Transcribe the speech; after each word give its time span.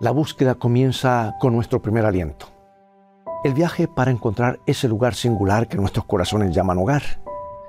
La 0.00 0.12
búsqueda 0.12 0.54
comienza 0.54 1.36
con 1.38 1.52
nuestro 1.52 1.82
primer 1.82 2.06
aliento. 2.06 2.46
El 3.44 3.52
viaje 3.52 3.86
para 3.86 4.10
encontrar 4.10 4.58
ese 4.64 4.88
lugar 4.88 5.14
singular 5.14 5.68
que 5.68 5.76
nuestros 5.76 6.06
corazones 6.06 6.54
llaman 6.54 6.78
hogar. 6.78 7.02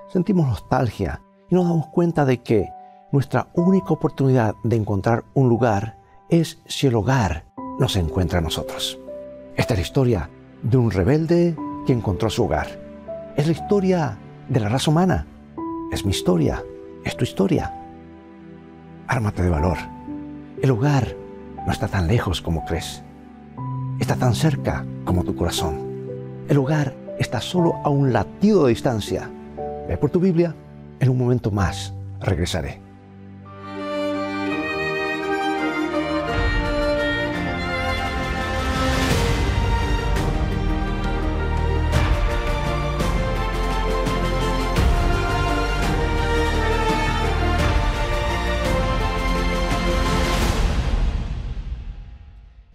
Sentimos 0.08 0.48
nostalgia 0.48 1.22
y 1.50 1.56
nos 1.56 1.68
damos 1.68 1.88
cuenta 1.88 2.24
de 2.24 2.42
que 2.42 2.70
nuestra 3.12 3.50
única 3.54 3.90
oportunidad 3.90 4.56
de 4.64 4.78
encontrar 4.78 5.26
un 5.34 5.50
lugar 5.50 5.98
es 6.30 6.62
si 6.68 6.88
el 6.88 6.96
hogar 6.96 7.44
nos 7.80 7.98
encuentra 7.98 8.40
a 8.40 8.42
nosotros. 8.42 8.98
Esta 9.58 9.74
es 9.74 9.80
la 9.80 9.86
historia 9.86 10.30
de 10.64 10.78
un 10.78 10.90
rebelde 10.90 11.58
que 11.86 11.92
encontró 11.92 12.30
su 12.30 12.46
hogar. 12.46 12.80
Es 13.36 13.46
la 13.46 13.52
historia 13.52 14.18
de 14.48 14.60
la 14.62 14.70
raza 14.70 14.90
humana. 14.90 15.28
Es 15.92 16.06
mi 16.06 16.12
historia, 16.12 16.64
es 17.04 17.18
tu 17.18 17.26
historia. 17.26 17.76
Ármate 19.08 19.44
de 19.44 19.50
valor. 19.50 19.78
El 20.62 20.72
hogar 20.72 21.20
no 21.66 21.72
está 21.72 21.88
tan 21.88 22.08
lejos 22.08 22.42
como 22.42 22.66
crees. 22.66 23.04
Está 24.00 24.16
tan 24.16 24.34
cerca 24.34 24.86
como 25.06 25.24
tu 25.24 25.36
corazón. 25.36 25.80
El 26.50 26.58
hogar 26.58 26.94
está 27.20 27.40
solo 27.40 27.76
a 27.84 27.90
un 27.90 28.12
latido 28.12 28.64
de 28.66 28.70
distancia. 28.70 29.30
Ve 29.88 29.98
por 29.98 30.10
tu 30.10 30.20
Biblia, 30.20 30.56
en 31.00 31.10
un 31.10 31.18
momento 31.18 31.52
más 31.52 31.94
regresaré. 32.20 32.81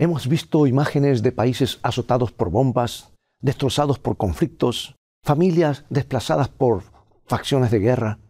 Hemos 0.07 0.29
visto 0.29 0.69
imágenes 0.69 1.21
de 1.21 1.33
países 1.33 1.81
azotados 1.83 2.31
por 2.31 2.49
bombas, 2.49 3.09
destrozados 3.41 3.99
por 3.99 4.17
conflictos, 4.17 4.95
familias 5.25 5.85
desplazadas 5.91 6.49
por 6.49 6.85
facciones 7.27 7.73
de 7.73 7.81
guerra. 7.81 8.21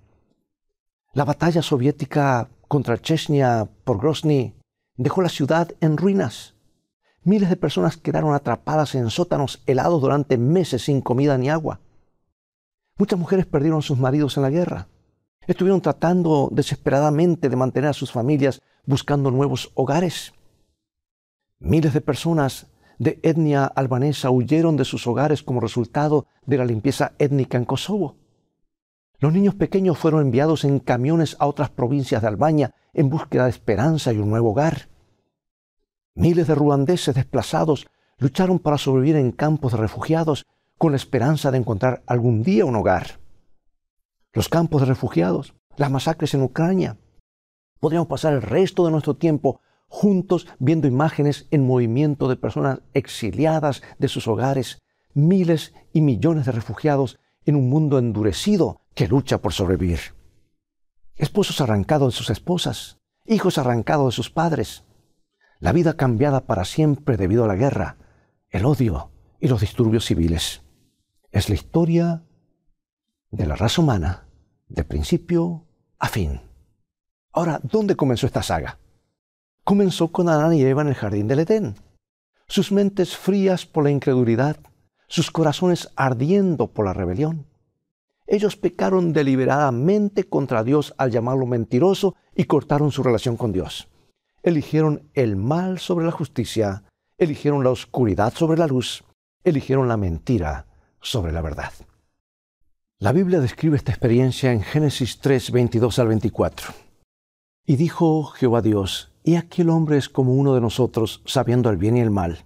La 1.12 1.26
batalla 1.26 1.60
soviética 1.60 2.48
contra 2.66 2.96
Chechnya 2.96 3.68
por 3.84 3.98
Grozny 3.98 4.54
dejó 4.96 5.20
la 5.20 5.28
ciudad 5.28 5.68
en 5.82 5.98
ruinas. 5.98 6.54
Miles 7.24 7.50
de 7.50 7.56
personas 7.56 7.98
quedaron 7.98 8.32
atrapadas 8.32 8.94
en 8.94 9.10
sótanos 9.10 9.62
helados 9.66 10.00
durante 10.00 10.38
meses 10.38 10.84
sin 10.84 11.02
comida 11.02 11.36
ni 11.36 11.50
agua. 11.50 11.80
Muchas 12.96 13.18
mujeres 13.18 13.44
perdieron 13.44 13.80
a 13.80 13.82
sus 13.82 13.98
maridos 13.98 14.38
en 14.38 14.44
la 14.44 14.50
guerra. 14.50 14.88
Estuvieron 15.46 15.82
tratando 15.82 16.48
desesperadamente 16.50 17.50
de 17.50 17.56
mantener 17.56 17.90
a 17.90 17.92
sus 17.92 18.12
familias 18.12 18.62
buscando 18.86 19.30
nuevos 19.30 19.72
hogares. 19.74 20.32
Miles 21.58 21.94
de 21.94 22.00
personas 22.00 22.66
de 22.98 23.18
etnia 23.22 23.64
albanesa 23.64 24.30
huyeron 24.30 24.76
de 24.76 24.84
sus 24.84 25.06
hogares 25.06 25.42
como 25.42 25.60
resultado 25.60 26.26
de 26.44 26.58
la 26.58 26.64
limpieza 26.64 27.12
étnica 27.18 27.56
en 27.56 27.64
Kosovo. 27.64 28.16
Los 29.18 29.32
niños 29.32 29.54
pequeños 29.54 29.96
fueron 29.96 30.20
enviados 30.20 30.64
en 30.64 30.78
camiones 30.78 31.36
a 31.38 31.46
otras 31.46 31.70
provincias 31.70 32.20
de 32.20 32.28
Albania 32.28 32.74
en 32.92 33.08
búsqueda 33.08 33.44
de 33.44 33.50
esperanza 33.50 34.12
y 34.12 34.18
un 34.18 34.28
nuevo 34.28 34.50
hogar. 34.50 34.88
Miles 36.14 36.46
de 36.46 36.54
ruandeses 36.54 37.14
desplazados 37.14 37.86
lucharon 38.18 38.58
para 38.58 38.78
sobrevivir 38.78 39.16
en 39.16 39.32
campos 39.32 39.72
de 39.72 39.78
refugiados 39.78 40.46
con 40.76 40.92
la 40.92 40.96
esperanza 40.96 41.50
de 41.50 41.58
encontrar 41.58 42.02
algún 42.06 42.42
día 42.42 42.66
un 42.66 42.76
hogar. 42.76 43.18
Los 44.32 44.50
campos 44.50 44.82
de 44.82 44.88
refugiados, 44.88 45.54
las 45.78 45.90
masacres 45.90 46.34
en 46.34 46.42
Ucrania. 46.42 46.98
Podríamos 47.80 48.08
pasar 48.08 48.34
el 48.34 48.42
resto 48.42 48.84
de 48.84 48.90
nuestro 48.90 49.16
tiempo 49.16 49.60
juntos 49.88 50.46
viendo 50.58 50.86
imágenes 50.86 51.46
en 51.50 51.66
movimiento 51.66 52.28
de 52.28 52.36
personas 52.36 52.80
exiliadas 52.94 53.82
de 53.98 54.08
sus 54.08 54.28
hogares, 54.28 54.78
miles 55.14 55.72
y 55.92 56.00
millones 56.00 56.46
de 56.46 56.52
refugiados 56.52 57.18
en 57.44 57.56
un 57.56 57.68
mundo 57.68 57.98
endurecido 57.98 58.82
que 58.94 59.08
lucha 59.08 59.38
por 59.38 59.52
sobrevivir. 59.52 60.14
Esposos 61.14 61.60
arrancados 61.60 62.12
de 62.12 62.18
sus 62.18 62.30
esposas, 62.30 62.98
hijos 63.24 63.58
arrancados 63.58 64.12
de 64.12 64.16
sus 64.16 64.30
padres, 64.30 64.84
la 65.58 65.72
vida 65.72 65.94
cambiada 65.94 66.46
para 66.46 66.64
siempre 66.64 67.16
debido 67.16 67.44
a 67.44 67.48
la 67.48 67.56
guerra, 67.56 67.96
el 68.50 68.66
odio 68.66 69.10
y 69.40 69.48
los 69.48 69.60
disturbios 69.60 70.04
civiles. 70.04 70.62
Es 71.30 71.48
la 71.48 71.54
historia 71.54 72.24
de 73.30 73.46
la 73.46 73.56
raza 73.56 73.80
humana 73.80 74.28
de 74.68 74.84
principio 74.84 75.66
a 75.98 76.08
fin. 76.08 76.42
Ahora, 77.32 77.60
¿dónde 77.62 77.96
comenzó 77.96 78.26
esta 78.26 78.42
saga? 78.42 78.78
Comenzó 79.66 80.12
con 80.12 80.28
Adán 80.28 80.54
y 80.54 80.62
Eva 80.62 80.82
en 80.82 80.88
el 80.88 80.94
jardín 80.94 81.26
del 81.26 81.40
Edén. 81.40 81.74
Sus 82.46 82.70
mentes 82.70 83.16
frías 83.16 83.66
por 83.66 83.82
la 83.82 83.90
incredulidad, 83.90 84.58
sus 85.08 85.32
corazones 85.32 85.90
ardiendo 85.96 86.68
por 86.68 86.84
la 86.86 86.92
rebelión. 86.92 87.46
Ellos 88.28 88.56
pecaron 88.56 89.12
deliberadamente 89.12 90.22
contra 90.22 90.62
Dios 90.62 90.94
al 90.98 91.10
llamarlo 91.10 91.46
mentiroso 91.46 92.14
y 92.36 92.44
cortaron 92.44 92.92
su 92.92 93.02
relación 93.02 93.36
con 93.36 93.50
Dios. 93.50 93.88
Eligieron 94.44 95.10
el 95.14 95.34
mal 95.34 95.80
sobre 95.80 96.06
la 96.06 96.12
justicia, 96.12 96.84
eligieron 97.18 97.64
la 97.64 97.70
oscuridad 97.70 98.32
sobre 98.34 98.58
la 98.58 98.68
luz, 98.68 99.02
eligieron 99.42 99.88
la 99.88 99.96
mentira 99.96 100.66
sobre 101.00 101.32
la 101.32 101.42
verdad. 101.42 101.72
La 103.00 103.10
Biblia 103.10 103.40
describe 103.40 103.76
esta 103.76 103.90
experiencia 103.90 104.52
en 104.52 104.62
Génesis 104.62 105.18
3, 105.18 105.50
22 105.50 105.98
al 105.98 106.06
24. 106.06 106.72
Y 107.66 107.74
dijo 107.74 108.26
Jehová 108.26 108.62
Dios, 108.62 109.10
y 109.26 109.34
aquel 109.34 109.70
hombre 109.70 109.98
es 109.98 110.08
como 110.08 110.34
uno 110.34 110.54
de 110.54 110.60
nosotros, 110.60 111.20
sabiendo 111.26 111.68
el 111.68 111.76
bien 111.76 111.96
y 111.96 112.00
el 112.00 112.12
mal. 112.12 112.44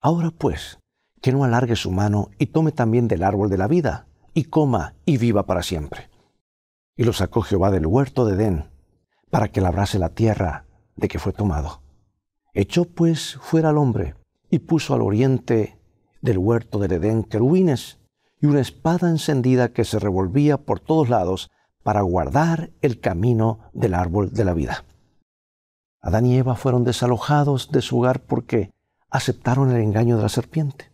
Ahora 0.00 0.30
pues, 0.30 0.78
que 1.20 1.32
no 1.32 1.42
alargue 1.42 1.74
su 1.74 1.90
mano 1.90 2.30
y 2.38 2.46
tome 2.46 2.70
también 2.70 3.08
del 3.08 3.24
árbol 3.24 3.50
de 3.50 3.58
la 3.58 3.66
vida, 3.66 4.06
y 4.32 4.44
coma 4.44 4.94
y 5.04 5.18
viva 5.18 5.46
para 5.46 5.64
siempre. 5.64 6.10
Y 6.96 7.02
lo 7.02 7.12
sacó 7.12 7.42
Jehová 7.42 7.72
del 7.72 7.88
huerto 7.88 8.24
de 8.24 8.34
Edén, 8.34 8.70
para 9.30 9.48
que 9.48 9.60
labrase 9.60 9.98
la 9.98 10.10
tierra 10.10 10.64
de 10.94 11.08
que 11.08 11.18
fue 11.18 11.32
tomado. 11.32 11.82
Echó 12.54 12.84
pues 12.84 13.36
fuera 13.42 13.70
al 13.70 13.78
hombre, 13.78 14.14
y 14.48 14.60
puso 14.60 14.94
al 14.94 15.02
oriente 15.02 15.80
del 16.20 16.38
huerto 16.38 16.78
del 16.78 16.92
Edén 16.92 17.24
querubines, 17.24 17.98
y 18.40 18.46
una 18.46 18.60
espada 18.60 19.10
encendida 19.10 19.72
que 19.72 19.84
se 19.84 19.98
revolvía 19.98 20.58
por 20.58 20.78
todos 20.78 21.08
lados 21.08 21.50
para 21.82 22.02
guardar 22.02 22.70
el 22.80 23.00
camino 23.00 23.58
del 23.72 23.94
árbol 23.94 24.32
de 24.32 24.44
la 24.44 24.54
vida. 24.54 24.84
Adán 26.02 26.26
y 26.26 26.36
Eva 26.36 26.56
fueron 26.56 26.82
desalojados 26.82 27.70
de 27.70 27.80
su 27.80 28.00
hogar 28.00 28.20
porque 28.20 28.72
aceptaron 29.08 29.70
el 29.70 29.80
engaño 29.80 30.16
de 30.16 30.22
la 30.22 30.28
serpiente. 30.28 30.90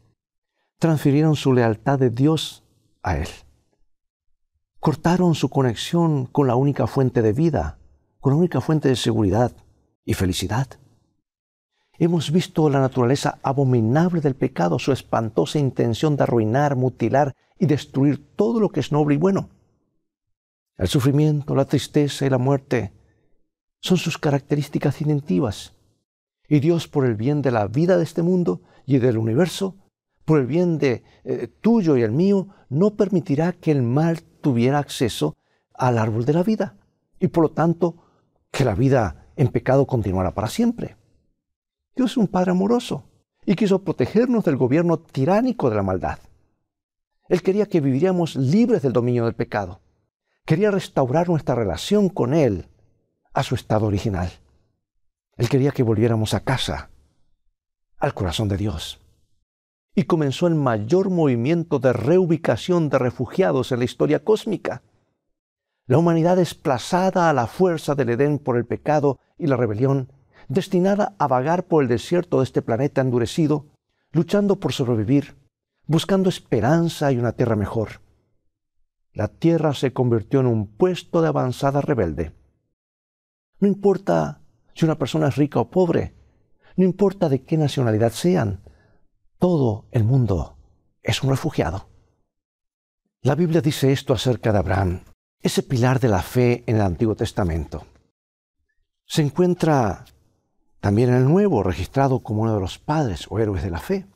Transfirieron 0.78 1.34
su 1.34 1.54
lealtad 1.54 1.98
de 1.98 2.10
Dios 2.10 2.62
a 3.02 3.16
Él. 3.16 3.28
Cortaron 4.80 5.34
su 5.34 5.48
conexión 5.48 6.26
con 6.26 6.46
la 6.46 6.56
única 6.56 6.86
fuente 6.86 7.22
de 7.22 7.32
vida, 7.32 7.78
con 8.20 8.34
la 8.34 8.38
única 8.38 8.60
fuente 8.60 8.88
de 8.88 8.96
seguridad 8.96 9.52
y 10.04 10.12
felicidad. 10.12 10.68
Hemos 11.98 12.30
visto 12.30 12.68
la 12.68 12.80
naturaleza 12.80 13.38
abominable 13.42 14.20
del 14.20 14.36
pecado, 14.36 14.78
su 14.78 14.92
espantosa 14.92 15.58
intención 15.58 16.16
de 16.16 16.24
arruinar, 16.24 16.76
mutilar 16.76 17.34
y 17.58 17.66
destruir 17.66 18.36
todo 18.36 18.60
lo 18.60 18.68
que 18.68 18.80
es 18.80 18.92
noble 18.92 19.14
y 19.14 19.18
bueno. 19.18 19.48
El 20.76 20.86
sufrimiento, 20.86 21.56
la 21.56 21.64
tristeza 21.64 22.24
y 22.24 22.30
la 22.30 22.38
muerte 22.38 22.92
son 23.80 23.96
sus 23.96 24.18
características 24.18 24.98
distintivas. 24.98 25.74
Y 26.48 26.60
Dios, 26.60 26.88
por 26.88 27.04
el 27.04 27.14
bien 27.14 27.42
de 27.42 27.50
la 27.50 27.66
vida 27.66 27.96
de 27.96 28.04
este 28.04 28.22
mundo 28.22 28.62
y 28.86 28.98
del 28.98 29.18
universo, 29.18 29.76
por 30.24 30.38
el 30.40 30.46
bien 30.46 30.78
de 30.78 31.04
eh, 31.24 31.48
tuyo 31.60 31.96
y 31.96 32.02
el 32.02 32.12
mío, 32.12 32.48
no 32.68 32.96
permitirá 32.96 33.52
que 33.52 33.70
el 33.70 33.82
mal 33.82 34.22
tuviera 34.40 34.78
acceso 34.78 35.36
al 35.74 35.98
árbol 35.98 36.24
de 36.24 36.32
la 36.32 36.42
vida 36.42 36.76
y 37.20 37.28
por 37.28 37.44
lo 37.44 37.50
tanto 37.50 37.96
que 38.50 38.64
la 38.64 38.74
vida 38.74 39.26
en 39.36 39.48
pecado 39.48 39.86
continuara 39.86 40.34
para 40.34 40.48
siempre. 40.48 40.96
Dios 41.94 42.12
es 42.12 42.16
un 42.16 42.28
Padre 42.28 42.52
amoroso 42.52 43.04
y 43.44 43.54
quiso 43.54 43.82
protegernos 43.82 44.44
del 44.44 44.56
gobierno 44.56 44.98
tiránico 44.98 45.70
de 45.70 45.76
la 45.76 45.82
maldad. 45.82 46.18
Él 47.28 47.42
quería 47.42 47.66
que 47.66 47.80
viviríamos 47.80 48.36
libres 48.36 48.82
del 48.82 48.92
dominio 48.92 49.24
del 49.24 49.34
pecado. 49.34 49.80
Quería 50.44 50.70
restaurar 50.70 51.28
nuestra 51.28 51.54
relación 51.54 52.08
con 52.08 52.34
Él 52.34 52.68
a 53.38 53.44
su 53.44 53.54
estado 53.54 53.86
original. 53.86 54.32
Él 55.36 55.48
quería 55.48 55.70
que 55.70 55.84
volviéramos 55.84 56.34
a 56.34 56.40
casa, 56.40 56.90
al 57.96 58.12
corazón 58.12 58.48
de 58.48 58.56
Dios. 58.56 58.98
Y 59.94 60.04
comenzó 60.04 60.48
el 60.48 60.56
mayor 60.56 61.08
movimiento 61.08 61.78
de 61.78 61.92
reubicación 61.92 62.88
de 62.88 62.98
refugiados 62.98 63.70
en 63.70 63.78
la 63.78 63.84
historia 63.84 64.24
cósmica. 64.24 64.82
La 65.86 65.98
humanidad 65.98 66.36
desplazada 66.36 67.30
a 67.30 67.32
la 67.32 67.46
fuerza 67.46 67.94
del 67.94 68.08
Edén 68.08 68.40
por 68.40 68.56
el 68.56 68.66
pecado 68.66 69.20
y 69.38 69.46
la 69.46 69.56
rebelión, 69.56 70.10
destinada 70.48 71.14
a 71.20 71.28
vagar 71.28 71.68
por 71.68 71.84
el 71.84 71.88
desierto 71.88 72.38
de 72.38 72.44
este 72.44 72.60
planeta 72.60 73.02
endurecido, 73.02 73.66
luchando 74.10 74.58
por 74.58 74.72
sobrevivir, 74.72 75.36
buscando 75.86 76.28
esperanza 76.28 77.12
y 77.12 77.18
una 77.18 77.30
tierra 77.30 77.54
mejor. 77.54 78.00
La 79.12 79.28
tierra 79.28 79.74
se 79.74 79.92
convirtió 79.92 80.40
en 80.40 80.46
un 80.46 80.66
puesto 80.66 81.22
de 81.22 81.28
avanzada 81.28 81.80
rebelde 81.80 82.32
no 83.60 83.68
importa 83.68 84.40
si 84.74 84.84
una 84.84 84.98
persona 84.98 85.28
es 85.28 85.36
rica 85.36 85.60
o 85.60 85.70
pobre. 85.70 86.14
no 86.76 86.84
importa 86.84 87.28
de 87.28 87.42
qué 87.42 87.56
nacionalidad 87.56 88.12
sean, 88.12 88.62
todo 89.38 89.86
el 89.90 90.04
mundo 90.04 90.56
es 91.02 91.22
un 91.24 91.30
refugiado. 91.30 91.88
La 93.22 93.34
Biblia 93.34 93.60
dice 93.60 93.90
esto 93.90 94.14
acerca 94.14 94.52
de 94.52 94.58
Abraham, 94.58 95.02
ese 95.42 95.64
pilar 95.64 95.98
de 95.98 96.08
la 96.08 96.22
fe 96.22 96.62
en 96.66 96.76
el 96.76 96.82
Antiguo 96.82 97.16
Testamento. 97.16 97.84
Se 99.04 99.22
encuentra 99.22 100.04
también 100.80 101.08
en 101.10 101.16
el 101.16 101.24
Nuevo, 101.24 101.64
registrado 101.64 102.20
como 102.20 102.42
uno 102.42 102.54
de 102.54 102.60
los 102.60 102.78
padres 102.78 103.26
o 103.28 103.40
héroes 103.40 103.64
de 103.64 103.70
la 103.70 103.80
fe. 103.80 104.06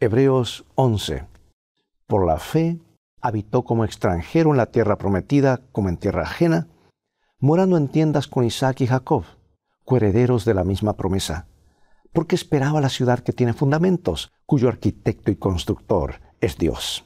Hebreos 0.00 0.64
11. 0.74 1.26
Por 2.06 2.26
la 2.26 2.38
fe 2.38 2.78
habitó 3.20 3.62
como 3.64 3.84
extranjero 3.84 4.50
en 4.52 4.56
la 4.56 4.66
tierra 4.66 4.96
prometida, 4.96 5.60
como 5.72 5.88
en 5.88 5.98
tierra 5.98 6.22
ajena, 6.22 6.68
morando 7.38 7.76
en 7.76 7.88
tiendas 7.88 8.26
con 8.26 8.44
Isaac 8.44 8.80
y 8.80 8.86
Jacob, 8.86 9.24
coherederos 9.84 10.44
de 10.44 10.54
la 10.54 10.64
misma 10.64 10.96
promesa, 10.96 11.48
porque 12.12 12.34
esperaba 12.34 12.80
la 12.80 12.88
ciudad 12.88 13.20
que 13.20 13.32
tiene 13.32 13.52
fundamentos, 13.52 14.32
cuyo 14.46 14.68
arquitecto 14.68 15.30
y 15.30 15.36
constructor 15.36 16.20
es 16.40 16.56
Dios. 16.56 17.04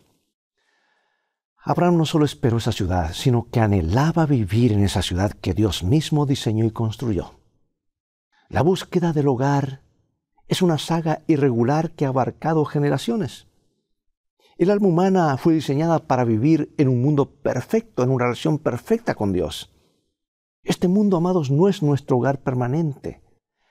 Abraham 1.62 1.98
no 1.98 2.06
solo 2.06 2.24
esperó 2.24 2.56
esa 2.56 2.72
ciudad, 2.72 3.12
sino 3.12 3.48
que 3.50 3.60
anhelaba 3.60 4.24
vivir 4.24 4.72
en 4.72 4.82
esa 4.82 5.02
ciudad 5.02 5.32
que 5.32 5.52
Dios 5.52 5.82
mismo 5.82 6.24
diseñó 6.26 6.64
y 6.64 6.70
construyó. 6.70 7.34
La 8.48 8.62
búsqueda 8.62 9.12
del 9.12 9.28
hogar 9.28 9.82
es 10.48 10.62
una 10.62 10.78
saga 10.78 11.22
irregular 11.26 11.90
que 11.92 12.06
ha 12.06 12.08
abarcado 12.08 12.64
generaciones. 12.64 13.46
El 14.58 14.70
alma 14.70 14.88
humana 14.88 15.36
fue 15.36 15.54
diseñada 15.54 16.00
para 16.00 16.24
vivir 16.24 16.74
en 16.78 16.88
un 16.88 17.02
mundo 17.02 17.30
perfecto, 17.30 18.02
en 18.02 18.10
una 18.10 18.24
relación 18.24 18.58
perfecta 18.58 19.14
con 19.14 19.32
Dios. 19.32 19.70
Este 20.62 20.88
mundo, 20.88 21.16
amados, 21.16 21.50
no 21.50 21.68
es 21.68 21.82
nuestro 21.82 22.18
hogar 22.18 22.42
permanente. 22.42 23.22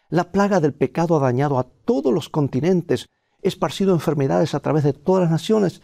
La 0.09 0.31
plaga 0.31 0.59
del 0.59 0.73
pecado 0.73 1.15
ha 1.17 1.19
dañado 1.19 1.59
a 1.59 1.63
todos 1.63 2.13
los 2.13 2.29
continentes, 2.29 3.09
esparcido 3.41 3.93
enfermedades 3.93 4.55
a 4.55 4.59
través 4.59 4.83
de 4.83 4.93
todas 4.93 5.23
las 5.23 5.31
naciones 5.31 5.81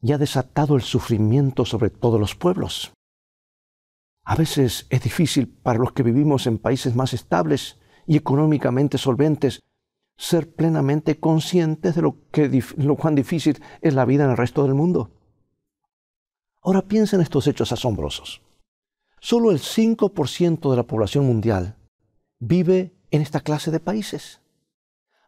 y 0.00 0.12
ha 0.12 0.18
desatado 0.18 0.76
el 0.76 0.82
sufrimiento 0.82 1.64
sobre 1.64 1.90
todos 1.90 2.18
los 2.18 2.34
pueblos. 2.34 2.92
A 4.24 4.36
veces 4.36 4.86
es 4.90 5.02
difícil 5.02 5.48
para 5.48 5.78
los 5.78 5.92
que 5.92 6.02
vivimos 6.02 6.46
en 6.46 6.58
países 6.58 6.94
más 6.94 7.12
estables 7.12 7.78
y 8.06 8.16
económicamente 8.16 8.96
solventes 8.96 9.62
ser 10.16 10.52
plenamente 10.52 11.20
conscientes 11.20 11.94
de 11.94 12.02
lo, 12.02 12.16
lo 12.76 12.96
cuán 12.96 13.14
difícil 13.14 13.62
es 13.80 13.94
la 13.94 14.04
vida 14.04 14.24
en 14.24 14.30
el 14.30 14.36
resto 14.36 14.64
del 14.64 14.74
mundo. 14.74 15.10
Ahora 16.62 16.82
piensa 16.82 17.16
en 17.16 17.22
estos 17.22 17.46
hechos 17.46 17.70
asombrosos. 17.70 18.42
Solo 19.20 19.50
el 19.50 19.58
5% 19.58 20.70
de 20.70 20.76
la 20.76 20.82
población 20.84 21.26
mundial 21.26 21.76
vive 22.38 22.94
en 23.10 23.22
esta 23.22 23.40
clase 23.40 23.70
de 23.70 23.80
países. 23.80 24.40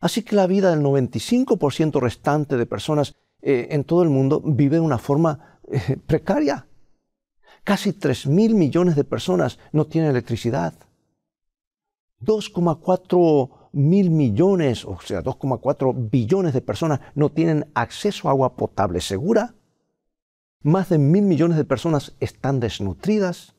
Así 0.01 0.23
que 0.23 0.37
la 0.37 0.47
vida 0.47 0.71
del 0.71 0.81
95% 0.81 2.01
restante 2.01 2.57
de 2.57 2.67
personas 2.67 3.15
eh, 3.43 3.69
en 3.71 3.85
todo 3.85 4.03
el 4.03 4.11
mundo 4.11 4.41
vive 4.41 4.77
de 4.77 4.81
una 4.81 4.99
forma 4.99 5.59
eh, 5.71 5.97
precaria. 6.07 6.67
Casi 7.65 7.93
3 7.93 8.27
mil 8.27 8.55
millones 8.55 8.97
de 8.97 9.05
personas 9.05 9.59
no 9.73 9.87
tienen 9.87 10.11
electricidad. 10.11 10.75
2,4 12.23 13.71
mil 13.73 14.11
millones, 14.11 14.85
o 14.85 14.99
sea, 15.01 15.23
2,4 15.23 16.11
billones 16.11 16.55
de 16.55 16.61
personas 16.61 17.01
no 17.15 17.31
tienen 17.31 17.71
acceso 17.75 18.29
a 18.29 18.33
agua 18.33 18.57
potable 18.57 19.01
segura. 19.01 19.55
Más 20.63 20.89
de 20.91 20.99
mil 20.99 21.23
millones 21.23 21.57
de 21.57 21.65
personas 21.65 22.15
están 22.21 22.61
desnutridas. 22.61 23.55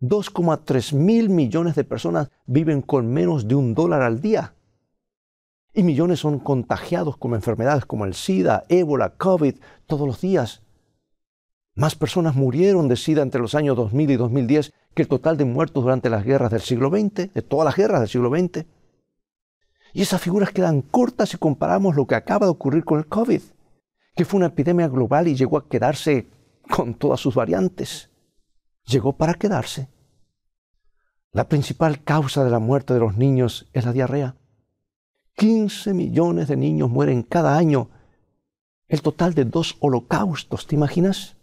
2,3 0.00 0.94
mil 0.94 1.30
millones 1.30 1.74
de 1.74 1.84
personas 1.84 2.30
viven 2.46 2.82
con 2.82 3.12
menos 3.12 3.48
de 3.48 3.54
un 3.54 3.74
dólar 3.74 4.02
al 4.02 4.20
día. 4.20 4.54
Y 5.72 5.82
millones 5.82 6.20
son 6.20 6.38
contagiados 6.38 7.16
con 7.16 7.34
enfermedades 7.34 7.84
como 7.84 8.04
el 8.04 8.14
SIDA, 8.14 8.64
ébola, 8.68 9.10
COVID 9.16 9.56
todos 9.86 10.06
los 10.06 10.20
días. 10.20 10.62
Más 11.74 11.94
personas 11.94 12.34
murieron 12.34 12.88
de 12.88 12.96
SIDA 12.96 13.22
entre 13.22 13.40
los 13.40 13.54
años 13.54 13.76
2000 13.76 14.10
y 14.10 14.16
2010 14.16 14.72
que 14.94 15.02
el 15.02 15.08
total 15.08 15.36
de 15.36 15.44
muertos 15.44 15.82
durante 15.82 16.08
las 16.08 16.24
guerras 16.24 16.50
del 16.50 16.62
siglo 16.62 16.88
XX, 16.88 17.32
de 17.34 17.42
todas 17.42 17.66
las 17.66 17.76
guerras 17.76 18.00
del 18.00 18.08
siglo 18.08 18.30
XX. 18.30 18.64
Y 19.92 20.02
esas 20.02 20.20
figuras 20.20 20.50
quedan 20.50 20.80
cortas 20.80 21.30
si 21.30 21.36
comparamos 21.36 21.94
lo 21.94 22.06
que 22.06 22.14
acaba 22.14 22.46
de 22.46 22.52
ocurrir 22.52 22.84
con 22.84 22.98
el 22.98 23.06
COVID, 23.06 23.42
que 24.14 24.24
fue 24.24 24.38
una 24.38 24.46
epidemia 24.46 24.88
global 24.88 25.28
y 25.28 25.36
llegó 25.36 25.58
a 25.58 25.68
quedarse 25.68 26.26
con 26.70 26.94
todas 26.94 27.20
sus 27.20 27.34
variantes. 27.34 28.10
Llegó 28.86 29.16
para 29.16 29.34
quedarse. 29.34 29.90
La 31.32 31.48
principal 31.48 32.02
causa 32.02 32.44
de 32.44 32.50
la 32.50 32.58
muerte 32.58 32.94
de 32.94 33.00
los 33.00 33.16
niños 33.16 33.68
es 33.72 33.84
la 33.84 33.92
diarrea. 33.92 34.36
15 35.34 35.92
millones 35.92 36.48
de 36.48 36.56
niños 36.56 36.88
mueren 36.88 37.22
cada 37.22 37.56
año. 37.56 37.90
El 38.88 39.02
total 39.02 39.34
de 39.34 39.44
dos 39.44 39.76
holocaustos, 39.80 40.66
¿te 40.66 40.74
imaginas? 40.74 41.36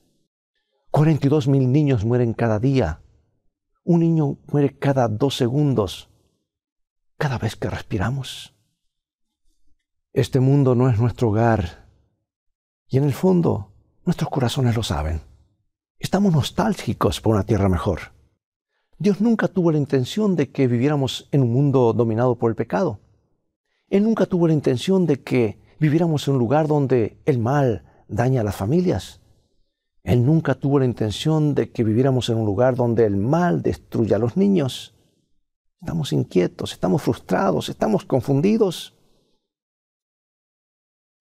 42 0.92 1.48
mil 1.48 1.72
niños 1.72 2.06
mueren 2.06 2.34
cada 2.34 2.60
día 2.60 3.04
un 3.84 4.00
niño 4.00 4.38
muere 4.48 4.78
cada 4.78 5.07
dos 5.07 5.36
segundos, 5.36 6.10
cada 7.18 7.38
vez 7.38 7.56
que 7.56 7.69
respiramos. 7.69 8.56
Este 10.13 10.40
mundo 10.40 10.75
no 10.75 10.90
es 10.90 11.00
nuestro 11.00 11.30
hogar. 11.30 11.90
Y 12.88 12.98
en 12.98 13.04
el 13.04 13.13
fondo, 13.13 13.74
nuestros 14.06 14.30
corazones 14.30 14.75
lo 14.75 14.84
saben. 14.84 15.22
Estamos 16.04 16.34
nostálgicos 16.34 17.22
por 17.22 17.34
una 17.34 17.46
tierra 17.46 17.70
mejor. 17.70 18.12
Dios 19.00 19.22
nunca 19.22 19.48
tuvo 19.48 19.72
la 19.72 19.78
intención 19.78 20.36
de 20.36 20.52
que 20.52 20.68
viviéramos 20.68 21.30
en 21.32 21.42
un 21.42 21.54
mundo 21.54 21.94
dominado 21.94 22.36
por 22.36 22.52
el 22.52 22.58
pecado. 22.58 23.00
Él 23.90 24.04
nunca 24.04 24.26
tuvo 24.26 24.48
la 24.48 24.54
intención 24.54 25.06
de 25.06 25.24
que 25.24 25.60
viviéramos 25.80 26.28
en 26.28 26.34
un 26.34 26.40
lugar 26.40 26.68
donde 26.68 27.18
el 27.26 27.40
mal 27.40 27.86
daña 28.10 28.42
a 28.42 28.44
las 28.44 28.58
familias. 28.58 29.22
Él 30.04 30.26
nunca 30.26 30.56
tuvo 30.56 30.78
la 30.78 30.86
intención 30.86 31.56
de 31.56 31.72
que 31.72 31.86
viviéramos 31.86 32.28
en 32.28 32.36
un 32.36 32.46
lugar 32.46 32.76
donde 32.76 33.06
el 33.06 33.16
mal 33.16 33.62
destruya 33.62 34.18
a 34.18 34.20
los 34.20 34.36
niños. 34.36 34.94
Estamos 35.80 36.12
inquietos, 36.12 36.74
estamos 36.74 37.02
frustrados, 37.02 37.70
estamos 37.70 38.04
confundidos. 38.04 38.94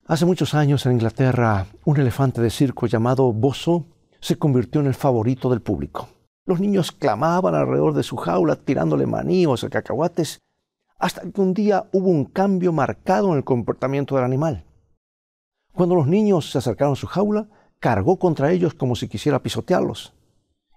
Hace 0.06 0.26
muchos 0.26 0.54
años 0.54 0.84
en 0.86 0.92
Inglaterra, 0.92 1.68
un 1.84 1.98
elefante 1.98 2.42
de 2.42 2.50
circo 2.50 2.88
llamado 2.88 3.32
Bozo 3.32 3.86
se 4.22 4.38
convirtió 4.38 4.80
en 4.80 4.86
el 4.86 4.94
favorito 4.94 5.50
del 5.50 5.60
público. 5.60 6.08
Los 6.46 6.60
niños 6.60 6.92
clamaban 6.92 7.54
alrededor 7.54 7.92
de 7.92 8.04
su 8.04 8.16
jaula 8.16 8.56
tirándole 8.56 9.04
maníos 9.04 9.64
a 9.64 9.68
cacahuates, 9.68 10.38
hasta 10.98 11.22
que 11.28 11.40
un 11.40 11.52
día 11.52 11.88
hubo 11.92 12.08
un 12.08 12.24
cambio 12.26 12.72
marcado 12.72 13.32
en 13.32 13.38
el 13.38 13.44
comportamiento 13.44 14.14
del 14.14 14.24
animal. 14.24 14.64
Cuando 15.72 15.96
los 15.96 16.06
niños 16.06 16.50
se 16.52 16.58
acercaron 16.58 16.92
a 16.92 16.96
su 16.96 17.08
jaula, 17.08 17.48
cargó 17.80 18.16
contra 18.18 18.52
ellos 18.52 18.74
como 18.74 18.94
si 18.94 19.08
quisiera 19.08 19.42
pisotearlos. 19.42 20.14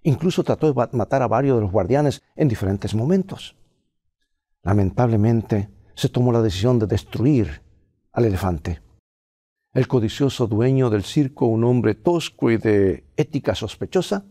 Incluso 0.02 0.44
trató 0.44 0.72
de 0.72 0.88
matar 0.94 1.22
a 1.22 1.28
varios 1.28 1.58
de 1.58 1.62
los 1.62 1.72
guardianes 1.72 2.24
en 2.36 2.48
diferentes 2.48 2.96
momentos. 2.96 3.56
Lamentablemente, 4.64 5.70
se 5.94 6.10
tomó 6.10 6.32
la 6.32 6.42
decisión 6.42 6.80
de 6.80 6.88
destruir 6.88 7.62
al 8.12 8.26
elefante. 8.26 8.82
El 9.76 9.90
codicioso 9.90 10.48
dueño 10.48 10.90
del 10.90 11.04
circo, 11.04 11.48
un 11.48 11.66
hombre 11.66 11.96
tosco 11.96 12.50
y 12.50 12.56
de 12.56 13.04
ética 13.18 13.56
sospechosa, 13.56 14.24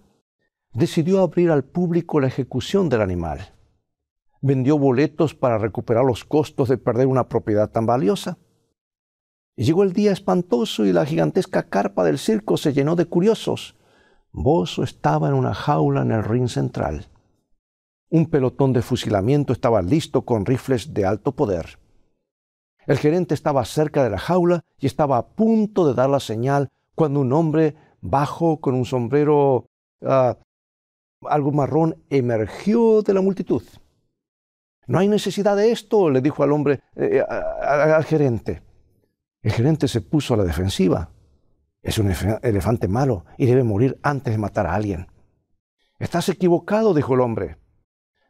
decidió 0.73 1.21
abrir 1.21 1.51
al 1.51 1.65
público 1.65 2.19
la 2.19 2.29
ejecución 2.29 2.89
del 2.89 3.03
animal. 3.03 3.53
Vendió 4.41 4.79
boletos 4.79 5.35
para 5.35 5.59
recuperar 5.59 6.03
los 6.07 6.25
costos 6.25 6.71
de 6.71 6.79
perder 6.79 7.09
una 7.09 7.29
propiedad 7.29 7.71
tan 7.71 7.85
valiosa. 7.85 8.39
Llegó 9.55 9.83
el 9.83 9.93
día 9.93 10.13
espantoso 10.13 10.87
y 10.87 10.95
la 10.95 11.05
gigantesca 11.05 11.65
carpa 11.65 12.05
del 12.05 12.19
circo 12.19 12.57
se 12.57 12.73
llenó 12.73 12.97
de 12.97 13.05
curiosos. 13.05 13.77
Bozo 14.33 14.83
estaba 14.83 15.29
en 15.29 15.35
una 15.35 15.53
jaula 15.53 16.01
en 16.01 16.13
el 16.13 16.25
ring 16.25 16.49
central. 16.49 17.09
Un 18.09 18.31
pelotón 18.31 18.73
de 18.73 18.81
fusilamiento 18.81 19.53
estaba 19.53 19.83
listo 19.83 20.23
con 20.23 20.47
rifles 20.47 20.95
de 20.95 21.05
alto 21.05 21.33
poder. 21.33 21.84
El 22.87 22.99
gerente 22.99 23.35
estaba 23.35 23.65
cerca 23.65 24.05
de 24.05 24.11
la 24.11 24.19
jaula 24.19 24.65
y 24.79 24.87
estaba 24.87 25.19
a 25.19 25.27
punto 25.27 25.87
de 25.87 25.95
dar 25.95 26.11
la 26.11 26.21
señal 26.21 26.71
cuando 26.95 27.21
un 27.21 27.33
hombre 27.33 27.77
bajo 28.01 28.61
con 28.61 28.75
un 28.75 28.85
sombrero 28.85 29.67
ah, 30.03 30.37
algo 31.29 31.53
marrón 31.53 32.03
emergió 32.11 33.03
de 33.03 33.15
la 33.15 33.21
multitud. 33.21 33.63
No 34.87 34.99
hay 34.99 35.09
necesidad 35.09 35.57
de 35.57 35.73
esto, 35.73 36.11
le 36.11 36.21
dijo 36.21 36.43
al 36.43 36.53
hombre, 36.53 36.81
eh, 36.97 37.23
al 37.23 38.05
gerente. 38.05 38.63
El 39.43 39.53
gerente 39.53 39.89
se 39.89 40.03
puso 40.03 40.35
a 40.35 40.37
la 40.37 40.45
defensiva. 40.45 41.11
Es 41.83 41.99
un 41.99 42.13
elefante 42.43 42.89
malo 42.89 43.25
y 43.37 43.47
debe 43.47 43.63
morir 43.63 43.99
antes 44.03 44.33
de 44.33 44.39
matar 44.39 44.67
a 44.67 44.75
alguien. 44.75 45.07
Estás 45.99 46.29
equivocado, 46.29 46.95
dijo 46.95 47.15
el 47.15 47.21
hombre. 47.21 47.57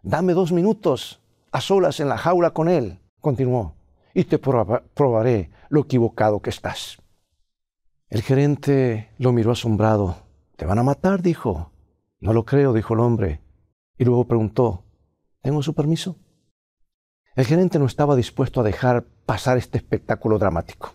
Dame 0.02 0.32
dos 0.32 0.52
minutos 0.52 1.22
a 1.50 1.60
solas 1.60 2.00
en 2.00 2.08
la 2.08 2.18
jaula 2.18 2.50
con 2.50 2.68
él, 2.68 3.00
continuó, 3.20 3.76
y 4.14 4.24
te 4.24 4.38
probaré 4.38 5.50
lo 5.68 5.80
equivocado 5.80 6.40
que 6.40 6.50
estás. 6.50 6.98
El 8.08 8.22
gerente 8.22 9.10
lo 9.18 9.32
miró 9.32 9.50
asombrado. 9.50 10.16
¿Te 10.56 10.66
van 10.66 10.78
a 10.78 10.84
matar? 10.84 11.20
dijo. 11.20 11.72
No 12.20 12.32
lo 12.32 12.44
creo, 12.44 12.72
dijo 12.72 12.94
el 12.94 13.00
hombre. 13.00 13.40
Y 13.98 14.04
luego 14.04 14.26
preguntó, 14.26 14.84
¿tengo 15.42 15.62
su 15.62 15.74
permiso? 15.74 16.16
El 17.34 17.44
gerente 17.44 17.80
no 17.80 17.86
estaba 17.86 18.14
dispuesto 18.14 18.60
a 18.60 18.64
dejar 18.64 19.04
pasar 19.26 19.58
este 19.58 19.78
espectáculo 19.78 20.38
dramático. 20.38 20.94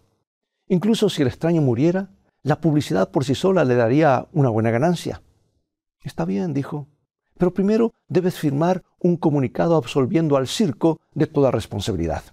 Incluso 0.67 1.09
si 1.09 1.21
el 1.21 1.27
extraño 1.27 1.61
muriera, 1.61 2.09
la 2.41 2.61
publicidad 2.61 3.11
por 3.11 3.25
sí 3.25 3.35
sola 3.35 3.65
le 3.65 3.75
daría 3.75 4.27
una 4.31 4.49
buena 4.49 4.71
ganancia. 4.71 5.21
Está 6.01 6.23
bien, 6.23 6.53
dijo, 6.53 6.87
pero 7.37 7.53
primero 7.53 7.93
debes 8.07 8.39
firmar 8.39 8.83
un 8.99 9.17
comunicado 9.17 9.75
absolviendo 9.75 10.37
al 10.37 10.47
circo 10.47 11.01
de 11.13 11.27
toda 11.27 11.51
responsabilidad. 11.51 12.23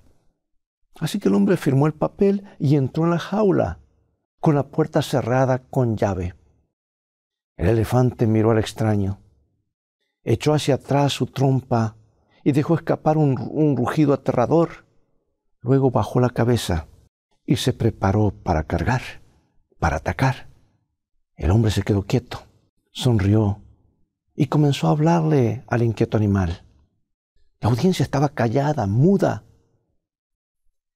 Así 0.99 1.19
que 1.19 1.29
el 1.29 1.35
hombre 1.35 1.57
firmó 1.57 1.87
el 1.87 1.95
papel 1.95 2.45
y 2.59 2.77
entró 2.77 3.05
en 3.05 3.11
la 3.11 3.19
jaula, 3.19 3.81
con 4.41 4.55
la 4.55 4.69
puerta 4.69 5.03
cerrada 5.03 5.59
con 5.59 5.97
llave. 5.97 6.35
El 7.57 7.69
elefante 7.69 8.27
miró 8.27 8.51
al 8.51 8.59
extraño, 8.59 9.21
echó 10.25 10.55
hacia 10.55 10.75
atrás 10.75 11.13
su 11.13 11.27
trompa 11.27 11.97
y 12.45 12.53
dejó 12.53 12.75
escapar 12.75 13.17
un, 13.17 13.77
rugido 13.77 14.13
aterrador. 14.13 14.85
Luego 15.63 15.91
bajó 15.91 16.21
la 16.21 16.31
cabeza 16.31 16.87
y 17.45 17.57
se 17.57 17.73
preparó 17.73 18.31
para 18.31 18.65
cargar, 18.65 19.03
para 19.79 19.97
atacar. 19.97 20.49
El 21.35 21.51
hombre 21.51 21.71
se 21.71 21.83
quedó 21.83 22.03
quieto, 22.03 22.41
sonrió 22.93 23.63
y 24.35 24.47
comenzó 24.47 24.89
a 24.89 24.91
hablarle 24.91 25.65
al 25.67 25.83
inquieto 25.83 26.17
animal. 26.17 26.63
La 27.61 27.71
audiencia 27.71 28.03
estaba 28.03 28.29
callada, 28.29 28.87
muda. 28.87 29.46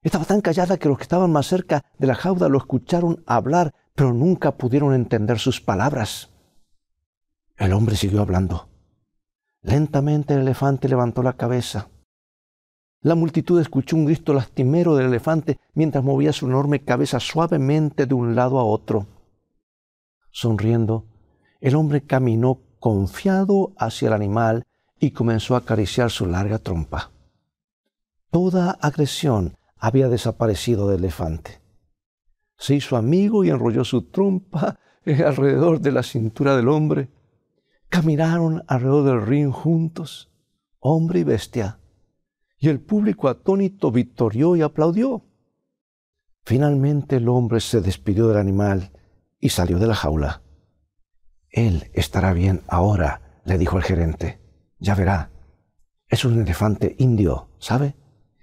Estaba 0.03 0.25
tan 0.25 0.41
callada 0.41 0.79
que 0.79 0.89
los 0.89 0.97
que 0.97 1.03
estaban 1.03 1.31
más 1.31 1.47
cerca 1.47 1.85
de 1.99 2.07
la 2.07 2.15
jaula 2.15 2.49
lo 2.49 2.59
escucharon 2.59 3.23
hablar, 3.27 3.75
pero 3.95 4.15
nunca 4.15 4.57
pudieron 4.57 4.95
entender 4.95 5.39
sus 5.39 5.61
palabras. 5.61 6.31
El 7.57 7.75
hombre 7.75 7.97
siguió 7.97 8.23
hablando. 8.23 8.69
Lentamente 9.63 10.33
el 10.33 10.41
elefante 10.41 10.89
levantó 10.89 11.23
la 11.23 11.35
cabeza. 11.35 11.89
La 13.03 13.15
multitud 13.15 13.61
escuchó 13.61 13.97
un 13.97 14.07
grito 14.07 14.33
lastimero 14.33 14.97
del 14.97 15.07
elefante 15.07 15.59
mientras 15.75 16.03
movía 16.03 16.33
su 16.33 16.47
enorme 16.47 16.83
cabeza 16.83 17.21
suavemente 17.21 18.07
de 18.07 18.15
un 18.15 18.35
lado 18.35 18.59
a 18.59 18.65
otro. 18.65 19.07
Sonriendo, 20.31 21.07
el 21.61 21.75
hombre 21.75 22.03
caminó 22.03 22.61
confiado 22.79 23.75
hacia 23.77 24.09
el 24.09 24.15
animal 24.15 24.65
y 24.99 25.11
comenzó 25.11 25.55
a 25.55 25.59
acariciar 25.59 26.11
su 26.11 26.25
larga 26.25 26.59
trompa. 26.59 27.11
Toda 28.31 28.71
agresión 28.71 29.57
había 29.81 30.09
desaparecido 30.09 30.89
del 30.89 31.01
elefante. 31.01 31.61
Se 32.57 32.75
hizo 32.75 32.97
amigo 32.97 33.43
y 33.45 33.51
enrolló 33.51 33.85
su 33.85 34.03
trompa 34.03 34.79
alrededor 35.07 35.81
de 35.81 35.93
la 35.93 36.03
cintura 36.03 36.57
del 36.57 36.69
hombre. 36.69 37.09
Caminaron 37.89 38.63
alrededor 38.69 39.05
del 39.05 39.27
ring 39.27 39.51
juntos, 39.51 40.31
hombre 40.79 41.21
y 41.21 41.25
bestia, 41.25 41.81
y 42.59 42.69
el 42.69 42.81
público 42.81 43.29
atónito 43.29 43.91
victorió 43.91 44.55
y 44.55 44.63
aplaudió. 44.63 45.25
Finalmente 46.45 47.17
el 47.17 47.29
hombre 47.29 47.61
se 47.61 47.81
despidió 47.81 48.29
del 48.29 48.37
animal 48.37 48.93
y 49.41 49.49
salió 49.49 49.79
de 49.79 49.87
la 49.87 49.95
jaula. 49.95 50.43
Él 51.49 51.91
estará 51.95 52.33
bien 52.33 52.63
ahora, 52.69 53.41
le 53.45 53.59
dijo 53.59 53.79
el 53.79 53.83
gerente. 53.83 54.41
Ya 54.79 54.95
verá. 54.95 55.31
Es 56.09 56.25
un 56.25 56.41
elefante 56.41 56.95
indio, 56.99 57.49
¿sabe? 57.59 57.95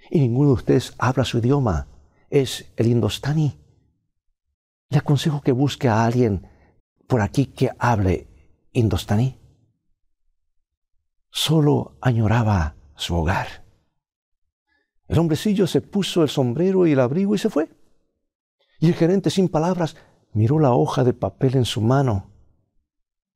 Y 0.09 0.19
ninguno 0.19 0.49
de 0.49 0.55
ustedes 0.55 0.93
habla 0.97 1.25
su 1.25 1.39
idioma. 1.39 1.87
Es 2.29 2.71
el 2.75 2.87
indostani. 2.87 3.59
Le 4.89 4.97
aconsejo 4.97 5.41
que 5.41 5.51
busque 5.51 5.87
a 5.87 6.05
alguien 6.05 6.47
por 7.07 7.21
aquí 7.21 7.47
que 7.47 7.71
hable 7.77 8.27
indostani. 8.71 9.39
Solo 11.29 11.97
añoraba 12.01 12.75
su 12.95 13.15
hogar. 13.15 13.65
El 15.07 15.19
hombrecillo 15.19 15.67
se 15.67 15.81
puso 15.81 16.23
el 16.23 16.29
sombrero 16.29 16.87
y 16.87 16.93
el 16.93 16.99
abrigo 16.99 17.35
y 17.35 17.37
se 17.37 17.49
fue. 17.49 17.69
Y 18.79 18.87
el 18.87 18.95
gerente 18.95 19.29
sin 19.29 19.49
palabras 19.49 19.95
miró 20.33 20.59
la 20.59 20.71
hoja 20.73 21.03
de 21.03 21.13
papel 21.13 21.55
en 21.55 21.65
su 21.65 21.81
mano 21.81 22.37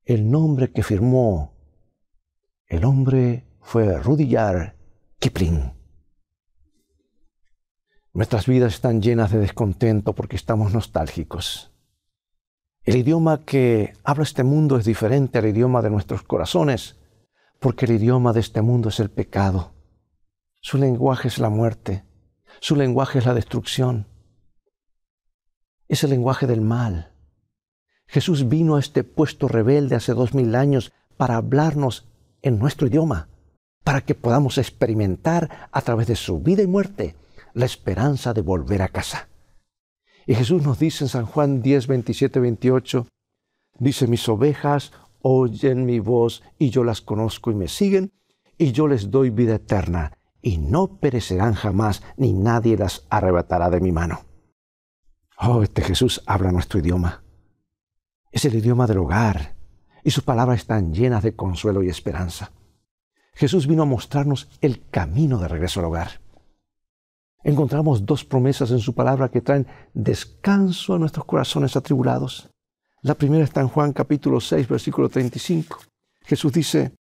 el 0.04 0.30
nombre 0.30 0.72
que 0.72 0.82
firmó. 0.82 1.54
El 2.66 2.84
hombre 2.84 3.46
fue 3.60 3.98
Rudyard 3.98 4.74
Kipling. 5.18 5.81
Nuestras 8.14 8.46
vidas 8.46 8.74
están 8.74 9.00
llenas 9.00 9.32
de 9.32 9.38
descontento 9.38 10.14
porque 10.14 10.36
estamos 10.36 10.74
nostálgicos. 10.74 11.72
El 12.84 12.96
idioma 12.96 13.46
que 13.46 13.94
habla 14.04 14.24
este 14.24 14.44
mundo 14.44 14.76
es 14.76 14.84
diferente 14.84 15.38
al 15.38 15.46
idioma 15.46 15.80
de 15.80 15.88
nuestros 15.88 16.22
corazones, 16.22 17.00
porque 17.58 17.86
el 17.86 17.92
idioma 17.92 18.34
de 18.34 18.40
este 18.40 18.60
mundo 18.60 18.90
es 18.90 19.00
el 19.00 19.10
pecado. 19.10 19.72
Su 20.60 20.76
lenguaje 20.76 21.28
es 21.28 21.38
la 21.38 21.48
muerte, 21.48 22.04
su 22.60 22.76
lenguaje 22.76 23.18
es 23.18 23.24
la 23.24 23.32
destrucción, 23.32 24.06
es 25.88 26.04
el 26.04 26.10
lenguaje 26.10 26.46
del 26.46 26.60
mal. 26.60 27.14
Jesús 28.06 28.46
vino 28.46 28.76
a 28.76 28.80
este 28.80 29.04
puesto 29.04 29.48
rebelde 29.48 29.96
hace 29.96 30.12
dos 30.12 30.34
mil 30.34 30.54
años 30.54 30.92
para 31.16 31.36
hablarnos 31.36 32.06
en 32.42 32.58
nuestro 32.58 32.88
idioma, 32.88 33.30
para 33.84 34.02
que 34.02 34.14
podamos 34.14 34.58
experimentar 34.58 35.70
a 35.72 35.80
través 35.80 36.08
de 36.08 36.16
su 36.16 36.40
vida 36.40 36.62
y 36.62 36.66
muerte 36.66 37.16
la 37.54 37.66
esperanza 37.66 38.32
de 38.32 38.42
volver 38.42 38.82
a 38.82 38.88
casa. 38.88 39.28
Y 40.26 40.34
Jesús 40.34 40.62
nos 40.62 40.78
dice 40.78 41.04
en 41.04 41.08
San 41.08 41.26
Juan 41.26 41.62
10, 41.62 41.86
27, 41.86 42.40
28, 42.40 43.06
dice, 43.78 44.06
mis 44.06 44.28
ovejas 44.28 44.92
oyen 45.20 45.84
mi 45.84 45.98
voz 45.98 46.42
y 46.58 46.70
yo 46.70 46.84
las 46.84 47.00
conozco 47.00 47.50
y 47.50 47.54
me 47.54 47.68
siguen, 47.68 48.12
y 48.58 48.72
yo 48.72 48.86
les 48.86 49.10
doy 49.10 49.30
vida 49.30 49.56
eterna, 49.56 50.18
y 50.40 50.58
no 50.58 50.98
perecerán 50.98 51.54
jamás, 51.54 52.02
ni 52.16 52.32
nadie 52.32 52.76
las 52.76 53.06
arrebatará 53.10 53.70
de 53.70 53.80
mi 53.80 53.92
mano. 53.92 54.20
Oh, 55.38 55.62
este 55.62 55.82
Jesús 55.82 56.22
habla 56.26 56.52
nuestro 56.52 56.78
idioma. 56.78 57.24
Es 58.30 58.44
el 58.44 58.54
idioma 58.54 58.86
del 58.86 58.98
hogar 58.98 59.56
y 60.04 60.10
sus 60.10 60.24
palabras 60.24 60.60
están 60.60 60.92
llenas 60.92 61.22
de 61.22 61.34
consuelo 61.34 61.82
y 61.82 61.88
esperanza. 61.88 62.52
Jesús 63.34 63.66
vino 63.66 63.82
a 63.82 63.86
mostrarnos 63.86 64.48
el 64.60 64.88
camino 64.88 65.38
de 65.38 65.48
regreso 65.48 65.80
al 65.80 65.86
hogar. 65.86 66.20
Encontramos 67.44 68.06
dos 68.06 68.24
promesas 68.24 68.70
en 68.70 68.78
su 68.78 68.94
palabra 68.94 69.28
que 69.28 69.40
traen 69.40 69.66
descanso 69.94 70.94
a 70.94 70.98
nuestros 70.98 71.24
corazones 71.24 71.76
atribulados. 71.76 72.48
La 73.02 73.14
primera 73.14 73.42
está 73.42 73.60
en 73.60 73.68
Juan 73.68 73.92
capítulo 73.92 74.40
6, 74.40 74.68
versículo 74.68 75.08
35. 75.08 75.78
Jesús 76.20 76.52
dice, 76.52 76.94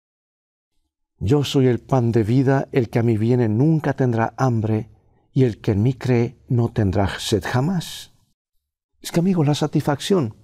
Yo 1.17 1.43
soy 1.43 1.67
el 1.67 1.79
pan 1.79 2.13
de 2.13 2.23
vida, 2.23 2.69
el 2.71 2.89
que 2.89 2.99
a 2.99 3.03
mí 3.03 3.17
viene 3.17 3.49
nunca 3.49 3.93
tendrá 3.93 4.33
hambre, 4.37 4.89
y 5.33 5.43
el 5.43 5.59
que 5.59 5.71
en 5.71 5.83
mí 5.83 5.93
cree 5.93 6.37
no 6.47 6.69
tendrá 6.69 7.19
sed 7.19 7.43
jamás. 7.45 8.13
Es 9.01 9.11
que 9.11 9.19
amigos, 9.19 9.45
la 9.45 9.55
satisfacción 9.55 10.35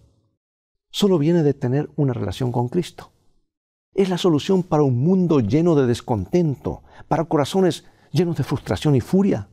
solo 0.92 1.18
viene 1.18 1.42
de 1.42 1.54
tener 1.54 1.90
una 1.96 2.14
relación 2.14 2.52
con 2.52 2.68
Cristo. 2.68 3.12
Es 3.94 4.10
la 4.10 4.18
solución 4.18 4.62
para 4.64 4.84
un 4.84 5.02
mundo 5.02 5.40
lleno 5.40 5.76
de 5.76 5.88
descontento, 5.88 6.84
para 7.08 7.24
corazones 7.26 7.86
llenos 8.12 8.36
de 8.36 8.44
frustración 8.44 8.96
y 8.96 9.02
furia. 9.02 9.50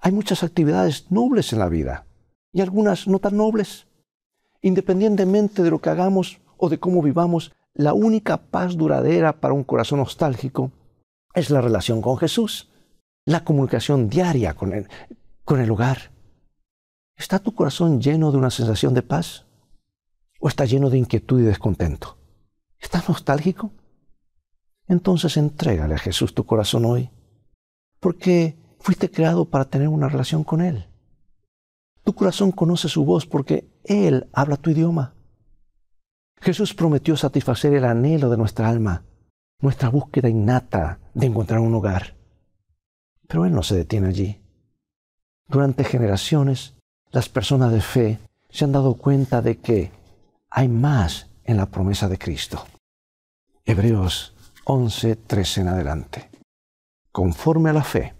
Hay 0.00 0.12
muchas 0.12 0.42
actividades 0.42 1.10
nobles 1.10 1.52
en 1.52 1.58
la 1.58 1.68
vida 1.68 2.06
y 2.52 2.60
algunas 2.60 3.08
no 3.08 3.18
tan 3.18 3.36
nobles. 3.36 3.86
Independientemente 4.62 5.62
de 5.62 5.70
lo 5.70 5.80
que 5.80 5.90
hagamos 5.90 6.40
o 6.56 6.68
de 6.68 6.78
cómo 6.78 7.02
vivamos, 7.02 7.52
la 7.74 7.94
única 7.94 8.36
paz 8.36 8.76
duradera 8.76 9.40
para 9.40 9.54
un 9.54 9.64
corazón 9.64 10.00
nostálgico 10.00 10.72
es 11.34 11.50
la 11.50 11.60
relación 11.60 12.02
con 12.02 12.16
Jesús, 12.16 12.70
la 13.24 13.44
comunicación 13.44 14.08
diaria 14.08 14.54
con 14.54 14.72
el, 14.72 14.88
con 15.44 15.60
el 15.60 15.70
hogar. 15.70 16.10
¿Está 17.16 17.38
tu 17.38 17.54
corazón 17.54 18.00
lleno 18.00 18.30
de 18.30 18.38
una 18.38 18.50
sensación 18.50 18.94
de 18.94 19.02
paz? 19.02 19.46
¿O 20.40 20.48
está 20.48 20.64
lleno 20.64 20.88
de 20.88 20.98
inquietud 20.98 21.40
y 21.40 21.44
descontento? 21.44 22.16
¿Estás 22.78 23.08
nostálgico? 23.08 23.72
Entonces 24.86 25.36
entrégale 25.36 25.94
a 25.94 25.98
Jesús 25.98 26.34
tu 26.34 26.46
corazón 26.46 26.84
hoy, 26.84 27.10
porque 28.00 28.56
fuiste 28.88 29.10
creado 29.10 29.44
para 29.44 29.66
tener 29.66 29.88
una 29.88 30.08
relación 30.08 30.44
con 30.44 30.62
Él. 30.62 30.86
Tu 32.04 32.14
corazón 32.14 32.52
conoce 32.52 32.88
su 32.88 33.04
voz 33.04 33.26
porque 33.26 33.68
Él 33.84 34.30
habla 34.32 34.56
tu 34.56 34.70
idioma. 34.70 35.12
Jesús 36.40 36.72
prometió 36.72 37.14
satisfacer 37.14 37.74
el 37.74 37.84
anhelo 37.84 38.30
de 38.30 38.38
nuestra 38.38 38.66
alma, 38.66 39.04
nuestra 39.60 39.90
búsqueda 39.90 40.30
innata 40.30 41.00
de 41.12 41.26
encontrar 41.26 41.60
un 41.60 41.74
hogar. 41.74 42.16
Pero 43.26 43.44
Él 43.44 43.52
no 43.52 43.62
se 43.62 43.76
detiene 43.76 44.08
allí. 44.08 44.40
Durante 45.48 45.84
generaciones, 45.84 46.74
las 47.10 47.28
personas 47.28 47.70
de 47.70 47.82
fe 47.82 48.18
se 48.48 48.64
han 48.64 48.72
dado 48.72 48.94
cuenta 48.94 49.42
de 49.42 49.58
que 49.58 49.92
hay 50.48 50.68
más 50.68 51.28
en 51.44 51.58
la 51.58 51.66
promesa 51.66 52.08
de 52.08 52.16
Cristo. 52.16 52.64
Hebreos 53.66 54.34
11, 54.64 55.14
13 55.16 55.60
en 55.60 55.68
adelante. 55.68 56.30
Conforme 57.12 57.68
a 57.68 57.74
la 57.74 57.84
fe, 57.84 58.14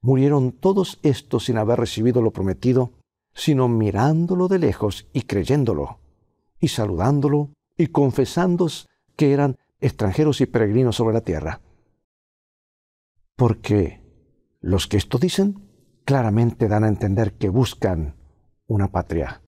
murieron 0.00 0.52
todos 0.52 0.98
estos 1.02 1.46
sin 1.46 1.58
haber 1.58 1.78
recibido 1.78 2.22
lo 2.22 2.32
prometido, 2.32 2.92
sino 3.34 3.68
mirándolo 3.68 4.48
de 4.48 4.58
lejos 4.58 5.08
y 5.12 5.22
creyéndolo, 5.22 5.98
y 6.60 6.68
saludándolo 6.68 7.50
y 7.76 7.88
confesando 7.88 8.68
que 9.16 9.32
eran 9.32 9.56
extranjeros 9.80 10.40
y 10.40 10.46
peregrinos 10.46 10.96
sobre 10.96 11.14
la 11.14 11.20
tierra. 11.20 11.60
Porque 13.36 14.02
Los 14.60 14.88
que 14.88 14.96
esto 14.96 15.18
dicen 15.18 15.68
claramente 16.04 16.66
dan 16.66 16.82
a 16.82 16.88
entender 16.88 17.34
que 17.34 17.48
buscan 17.48 18.16
una 18.66 18.90
patria, 18.90 19.42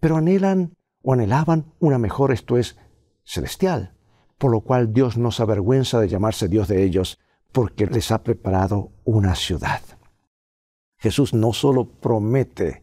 pero 0.00 0.16
anhelan 0.16 0.74
o 1.02 1.12
anhelaban 1.12 1.72
una 1.78 1.98
mejor, 1.98 2.32
esto 2.32 2.58
es, 2.58 2.76
celestial, 3.22 3.94
por 4.38 4.50
lo 4.50 4.62
cual 4.62 4.92
Dios 4.92 5.16
no 5.16 5.30
se 5.30 5.42
avergüenza 5.42 6.00
de 6.00 6.08
llamarse 6.08 6.48
Dios 6.48 6.66
de 6.66 6.82
ellos, 6.82 7.18
porque 7.52 7.86
les 7.86 8.10
ha 8.10 8.22
preparado 8.22 8.90
una 9.04 9.34
ciudad. 9.34 9.80
Jesús 10.98 11.34
no 11.34 11.52
solo 11.52 11.84
promete 11.86 12.82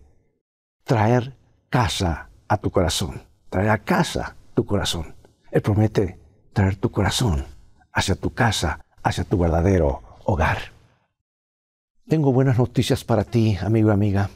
traer 0.84 1.36
casa 1.70 2.29
a 2.48 2.58
tu 2.58 2.70
corazón, 2.72 3.24
traer 3.50 3.70
a 3.70 3.84
casa 3.84 4.36
tu 4.53 4.65
corazón. 4.65 5.15
Él 5.51 5.62
promete 5.62 6.20
traer 6.53 6.75
tu 6.75 6.91
corazón 6.91 7.46
hacia 7.91 8.15
tu 8.15 8.34
casa, 8.34 8.86
hacia 9.01 9.24
tu 9.24 9.38
verdadero 9.38 10.01
hogar. 10.25 10.58
Tengo 12.08 12.34
buenas 12.34 12.58
noticias 12.58 13.03
para 13.03 13.24
ti, 13.24 13.58
amigo 13.62 13.89
y 13.89 13.93
amiga. 13.93 14.29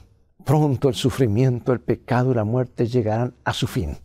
Pronto 0.46 0.90
el 0.90 0.96
sufrimiento, 0.96 1.74
el 1.74 1.82
pecado 1.82 2.32
y 2.32 2.36
la 2.36 2.44
muerte 2.44 2.88
llegarán 2.88 3.34
a 3.44 3.54
su 3.54 3.68
fin. 3.68 3.98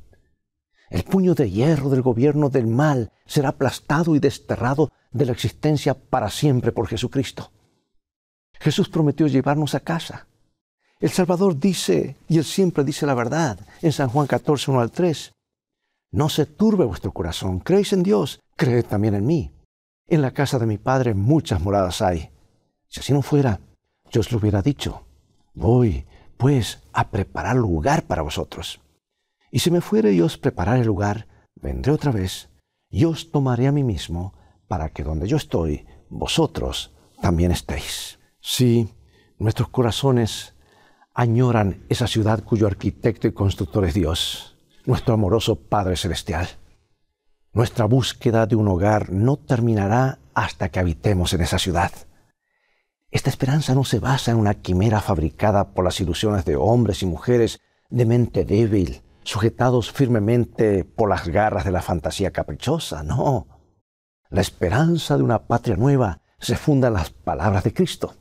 El 0.90 1.04
puño 1.04 1.34
de 1.34 1.50
hierro 1.50 1.88
del 1.88 2.02
gobierno 2.02 2.50
del 2.50 2.66
mal 2.66 3.12
será 3.24 3.50
aplastado 3.50 4.14
y 4.14 4.18
desterrado 4.18 4.90
de 5.10 5.24
la 5.24 5.32
existencia 5.32 5.94
para 5.94 6.28
siempre 6.28 6.72
por 6.72 6.88
Jesucristo. 6.88 7.50
Jesús 8.62 8.88
prometió 8.88 9.26
llevarnos 9.26 9.74
a 9.74 9.80
casa. 9.80 10.28
El 11.00 11.10
Salvador 11.10 11.58
dice, 11.58 12.16
y 12.28 12.38
él 12.38 12.44
siempre 12.44 12.84
dice 12.84 13.06
la 13.06 13.14
verdad, 13.14 13.58
en 13.82 13.90
San 13.90 14.08
Juan 14.08 14.28
14, 14.28 14.70
1 14.70 14.80
al 14.80 14.92
3, 14.92 15.32
no 16.12 16.28
se 16.28 16.46
turbe 16.46 16.84
vuestro 16.84 17.10
corazón, 17.10 17.58
creéis 17.58 17.92
en 17.92 18.04
Dios, 18.04 18.40
creed 18.54 18.84
también 18.84 19.14
en 19.14 19.26
mí. 19.26 19.50
En 20.06 20.22
la 20.22 20.30
casa 20.30 20.60
de 20.60 20.66
mi 20.66 20.78
Padre 20.78 21.12
muchas 21.12 21.60
moradas 21.60 22.02
hay. 22.02 22.30
Si 22.86 23.00
así 23.00 23.12
no 23.12 23.22
fuera, 23.22 23.58
yo 24.12 24.20
os 24.20 24.30
lo 24.30 24.38
hubiera 24.38 24.62
dicho. 24.62 25.06
Voy, 25.54 26.06
pues, 26.36 26.84
a 26.92 27.10
preparar 27.10 27.56
lugar 27.56 28.04
para 28.04 28.22
vosotros. 28.22 28.80
Y 29.50 29.58
si 29.58 29.72
me 29.72 29.80
fuere 29.80 30.12
y 30.12 30.20
os 30.20 30.38
preparar 30.38 30.78
el 30.78 30.86
lugar, 30.86 31.26
vendré 31.56 31.90
otra 31.90 32.12
vez 32.12 32.48
y 32.88 33.06
os 33.06 33.32
tomaré 33.32 33.66
a 33.66 33.72
mí 33.72 33.82
mismo, 33.82 34.34
para 34.68 34.90
que 34.90 35.02
donde 35.02 35.26
yo 35.26 35.36
estoy, 35.36 35.84
vosotros 36.10 36.92
también 37.20 37.50
estéis. 37.50 38.20
Sí, 38.44 38.92
nuestros 39.38 39.68
corazones 39.68 40.54
añoran 41.14 41.86
esa 41.88 42.08
ciudad 42.08 42.42
cuyo 42.42 42.66
arquitecto 42.66 43.28
y 43.28 43.32
constructor 43.32 43.84
es 43.84 43.94
Dios, 43.94 44.58
nuestro 44.84 45.14
amoroso 45.14 45.54
Padre 45.54 45.96
Celestial. 45.96 46.48
Nuestra 47.52 47.84
búsqueda 47.84 48.46
de 48.46 48.56
un 48.56 48.66
hogar 48.66 49.12
no 49.12 49.36
terminará 49.36 50.18
hasta 50.34 50.70
que 50.70 50.80
habitemos 50.80 51.32
en 51.34 51.42
esa 51.42 51.60
ciudad. 51.60 51.92
Esta 53.12 53.30
esperanza 53.30 53.76
no 53.76 53.84
se 53.84 54.00
basa 54.00 54.32
en 54.32 54.38
una 54.38 54.54
quimera 54.54 55.00
fabricada 55.00 55.72
por 55.72 55.84
las 55.84 56.00
ilusiones 56.00 56.44
de 56.44 56.56
hombres 56.56 57.02
y 57.04 57.06
mujeres 57.06 57.60
de 57.90 58.06
mente 58.06 58.44
débil, 58.44 59.02
sujetados 59.22 59.92
firmemente 59.92 60.84
por 60.84 61.08
las 61.08 61.28
garras 61.28 61.64
de 61.64 61.70
la 61.70 61.82
fantasía 61.82 62.32
caprichosa, 62.32 63.04
no. 63.04 63.46
La 64.30 64.40
esperanza 64.40 65.16
de 65.16 65.22
una 65.22 65.46
patria 65.46 65.76
nueva 65.76 66.22
se 66.40 66.56
funda 66.56 66.88
en 66.88 66.94
las 66.94 67.10
palabras 67.10 67.62
de 67.62 67.72
Cristo, 67.72 68.16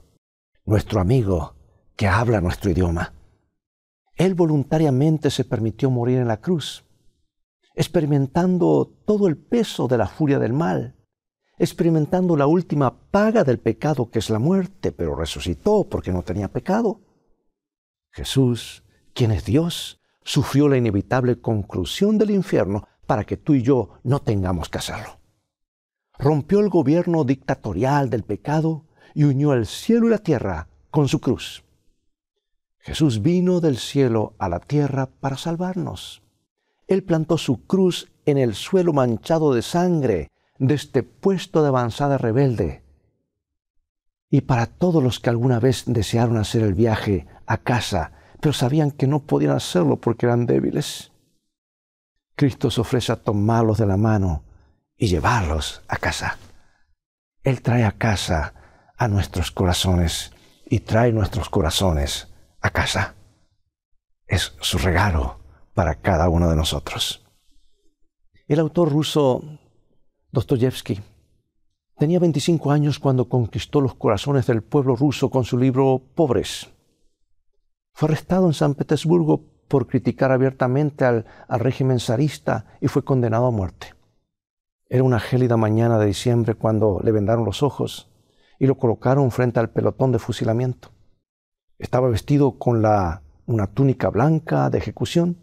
nuestro 0.65 1.01
amigo 1.01 1.55
que 1.95 2.07
habla 2.07 2.41
nuestro 2.41 2.71
idioma. 2.71 3.13
Él 4.15 4.35
voluntariamente 4.35 5.29
se 5.31 5.45
permitió 5.45 5.89
morir 5.89 6.19
en 6.19 6.27
la 6.27 6.41
cruz, 6.41 6.85
experimentando 7.73 8.93
todo 9.05 9.27
el 9.27 9.37
peso 9.37 9.87
de 9.87 9.97
la 9.97 10.07
furia 10.07 10.39
del 10.39 10.53
mal, 10.53 10.95
experimentando 11.57 12.35
la 12.37 12.47
última 12.47 13.09
paga 13.11 13.43
del 13.43 13.59
pecado 13.59 14.09
que 14.09 14.19
es 14.19 14.29
la 14.29 14.39
muerte, 14.39 14.91
pero 14.91 15.15
resucitó 15.15 15.87
porque 15.89 16.11
no 16.11 16.23
tenía 16.23 16.47
pecado. 16.47 17.01
Jesús, 18.11 18.83
quien 19.13 19.31
es 19.31 19.45
Dios, 19.45 20.01
sufrió 20.23 20.67
la 20.69 20.77
inevitable 20.77 21.39
conclusión 21.39 22.17
del 22.17 22.31
infierno 22.31 22.87
para 23.07 23.23
que 23.23 23.37
tú 23.37 23.53
y 23.53 23.63
yo 23.63 23.99
no 24.03 24.21
tengamos 24.21 24.69
que 24.69 24.77
hacerlo. 24.77 25.19
Rompió 26.17 26.59
el 26.59 26.69
gobierno 26.69 27.23
dictatorial 27.23 28.09
del 28.09 28.23
pecado 28.23 28.85
y 29.13 29.23
unió 29.23 29.53
el 29.53 29.65
cielo 29.65 30.07
y 30.07 30.11
la 30.11 30.17
tierra 30.17 30.67
con 30.89 31.07
su 31.07 31.19
cruz. 31.19 31.63
Jesús 32.79 33.21
vino 33.21 33.61
del 33.61 33.77
cielo 33.77 34.33
a 34.39 34.49
la 34.49 34.59
tierra 34.59 35.05
para 35.05 35.37
salvarnos. 35.37 36.23
Él 36.87 37.03
plantó 37.03 37.37
su 37.37 37.65
cruz 37.65 38.11
en 38.25 38.37
el 38.37 38.55
suelo 38.55 38.91
manchado 38.91 39.53
de 39.53 39.61
sangre 39.61 40.29
de 40.57 40.73
este 40.73 41.03
puesto 41.03 41.61
de 41.61 41.69
avanzada 41.69 42.17
rebelde. 42.17 42.83
Y 44.29 44.41
para 44.41 44.65
todos 44.65 45.03
los 45.03 45.19
que 45.19 45.29
alguna 45.29 45.59
vez 45.59 45.83
desearon 45.85 46.37
hacer 46.37 46.63
el 46.63 46.73
viaje 46.73 47.27
a 47.45 47.57
casa, 47.57 48.13
pero 48.39 48.53
sabían 48.53 48.91
que 48.91 49.07
no 49.07 49.19
podían 49.19 49.55
hacerlo 49.55 49.97
porque 49.97 50.25
eran 50.25 50.45
débiles, 50.45 51.11
Cristo 52.35 52.71
se 52.71 52.81
ofrece 52.81 53.11
a 53.11 53.17
tomarlos 53.17 53.77
de 53.77 53.85
la 53.85 53.97
mano 53.97 54.43
y 54.97 55.07
llevarlos 55.07 55.83
a 55.87 55.97
casa. 55.97 56.37
Él 57.43 57.61
trae 57.61 57.83
a 57.83 57.91
casa 57.91 58.53
a 59.01 59.07
nuestros 59.07 59.49
corazones 59.49 60.31
y 60.63 60.81
trae 60.81 61.11
nuestros 61.11 61.49
corazones 61.49 62.31
a 62.61 62.69
casa. 62.69 63.15
Es 64.27 64.53
su 64.61 64.77
regalo 64.77 65.39
para 65.73 65.95
cada 65.95 66.29
uno 66.29 66.47
de 66.47 66.55
nosotros. 66.55 67.25
El 68.47 68.59
autor 68.59 68.91
ruso 68.91 69.41
Dostoyevsky 70.31 71.01
tenía 71.97 72.19
25 72.19 72.71
años 72.71 72.99
cuando 72.99 73.27
conquistó 73.27 73.81
los 73.81 73.95
corazones 73.95 74.45
del 74.45 74.61
pueblo 74.61 74.95
ruso 74.95 75.31
con 75.31 75.45
su 75.45 75.57
libro 75.57 75.99
Pobres. 76.13 76.69
Fue 77.95 78.07
arrestado 78.07 78.45
en 78.45 78.53
San 78.53 78.75
Petersburgo 78.75 79.41
por 79.67 79.87
criticar 79.87 80.31
abiertamente 80.31 81.05
al, 81.05 81.25
régimen 81.49 81.99
zarista 81.99 82.67
y 82.79 82.87
fue 82.87 83.03
condenado 83.03 83.47
a 83.47 83.51
muerte. 83.51 83.95
Era 84.87 85.01
una 85.01 85.19
gélida 85.19 85.57
mañana 85.57 85.97
de 85.97 86.05
diciembre 86.05 86.53
cuando 86.53 87.01
le 87.03 87.11
vendaron 87.11 87.45
los 87.45 87.63
ojos 87.63 88.10
y 88.61 88.67
lo 88.67 88.77
colocaron 88.77 89.31
frente 89.31 89.59
al 89.59 89.71
pelotón 89.71 90.11
de 90.11 90.19
fusilamiento. 90.19 90.91
Estaba 91.79 92.09
vestido 92.09 92.59
con 92.59 92.83
la, 92.83 93.23
una 93.47 93.65
túnica 93.65 94.09
blanca 94.09 94.69
de 94.69 94.77
ejecución 94.77 95.41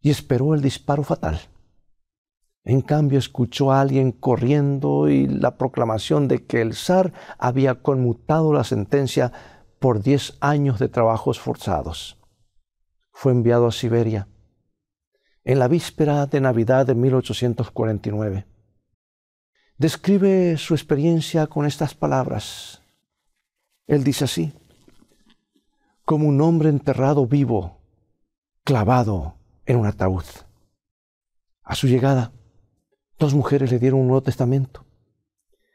y 0.00 0.10
esperó 0.10 0.52
el 0.52 0.60
disparo 0.60 1.04
fatal. 1.04 1.40
En 2.64 2.80
cambio, 2.80 3.20
escuchó 3.20 3.70
a 3.70 3.80
alguien 3.80 4.10
corriendo 4.10 5.08
y 5.08 5.28
la 5.28 5.56
proclamación 5.56 6.26
de 6.26 6.44
que 6.44 6.60
el 6.60 6.74
zar 6.74 7.12
había 7.38 7.80
conmutado 7.80 8.52
la 8.52 8.64
sentencia 8.64 9.30
por 9.78 10.02
diez 10.02 10.36
años 10.40 10.80
de 10.80 10.88
trabajos 10.88 11.38
forzados. 11.38 12.18
Fue 13.12 13.30
enviado 13.30 13.68
a 13.68 13.72
Siberia 13.72 14.26
en 15.44 15.60
la 15.60 15.68
víspera 15.68 16.26
de 16.26 16.40
Navidad 16.40 16.86
de 16.86 16.96
1849. 16.96 18.46
Describe 19.82 20.58
su 20.58 20.74
experiencia 20.74 21.48
con 21.48 21.66
estas 21.66 21.92
palabras. 21.92 22.82
Él 23.88 24.04
dice 24.04 24.26
así, 24.26 24.52
como 26.04 26.28
un 26.28 26.40
hombre 26.40 26.68
enterrado 26.68 27.26
vivo, 27.26 27.80
clavado 28.62 29.34
en 29.66 29.78
un 29.78 29.86
ataúd. 29.86 30.22
A 31.64 31.74
su 31.74 31.88
llegada, 31.88 32.30
Dos 33.18 33.34
mujeres 33.34 33.72
le 33.72 33.80
dieron 33.80 33.98
un 34.02 34.06
Nuevo 34.06 34.22
Testamento. 34.22 34.84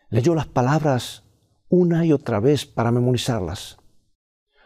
Leyó 0.09 0.35
las 0.35 0.47
palabras 0.47 1.25
una 1.67 2.05
y 2.05 2.13
otra 2.13 2.39
vez 2.39 2.65
para 2.65 2.91
memorizarlas. 2.91 3.77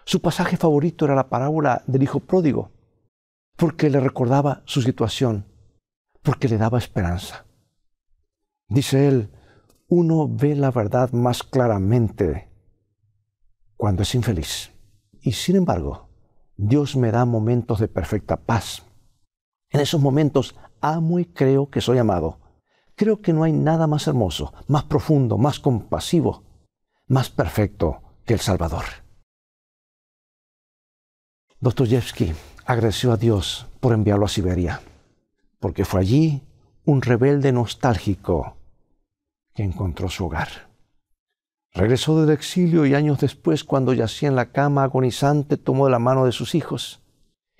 Su 0.06 0.21
pasaje 0.21 0.56
favorito 0.56 1.06
era 1.06 1.15
la 1.15 1.30
parábola 1.30 1.82
del 1.88 2.04
Hijo 2.04 2.19
Pródigo, 2.19 2.69
porque 3.56 3.89
le 3.89 3.99
recordaba 3.99 4.62
su 4.65 4.84
situación, 4.84 5.47
porque 6.21 6.47
le 6.47 6.60
daba 6.60 6.77
esperanza. 6.77 7.47
Dice 8.71 9.07
él, 9.07 9.29
uno 9.89 10.29
ve 10.29 10.55
la 10.55 10.71
verdad 10.71 11.12
más 11.12 11.43
claramente 11.43 12.49
cuando 13.75 14.03
es 14.03 14.15
infeliz. 14.15 14.71
Y 15.21 15.34
sin 15.34 15.57
embargo, 15.57 16.10
Dios 16.55 16.95
me 16.95 17.12
da 17.12 17.25
momentos 17.25 17.79
de 17.79 17.89
perfecta 17.89 18.38
paz. 18.38 18.86
En 19.69 19.81
esos 19.81 20.01
momentos 20.01 20.55
amo 20.79 21.19
y 21.19 21.25
creo 21.25 21.69
que 21.69 21.81
soy 21.81 21.97
amado 21.97 22.39
Creo 22.95 23.19
que 23.19 23.34
no 23.34 23.43
hay 23.43 23.51
nada 23.51 23.88
más 23.88 24.07
hermoso, 24.07 24.53
más 24.67 24.84
profundo, 24.84 25.38
más 25.39 25.60
compasivo, 25.60 26.43
más 27.07 27.31
perfecto 27.31 28.01
que 28.25 28.36
el 28.36 28.39
Salvador. 28.39 28.84
Dostoyevsky 31.60 32.34
agradeció 32.65 33.12
a 33.12 33.17
Dios 33.17 33.65
por 33.79 33.93
enviarlo 33.93 34.25
a 34.25 34.29
Siberia, 34.29 34.81
porque 35.60 35.84
fue 35.84 35.99
allí 35.99 36.43
un 36.86 37.01
rebelde 37.01 37.51
nostálgico 37.51 38.57
encontró 39.63 40.10
su 40.10 40.26
hogar. 40.26 40.71
Regresó 41.74 42.19
del 42.19 42.36
exilio 42.36 42.86
y 42.86 42.95
años 42.95 43.19
después, 43.19 43.63
cuando 43.63 43.93
yacía 43.93 44.30
en 44.30 44.36
la 44.36 44.52
cama 44.52 44.84
agonizante, 44.84 45.58
tomó 45.58 45.88
la 45.89 46.00
mano 46.00 46.26
de 46.26 46.32
sus 46.32 46.54
hijos 46.56 47.02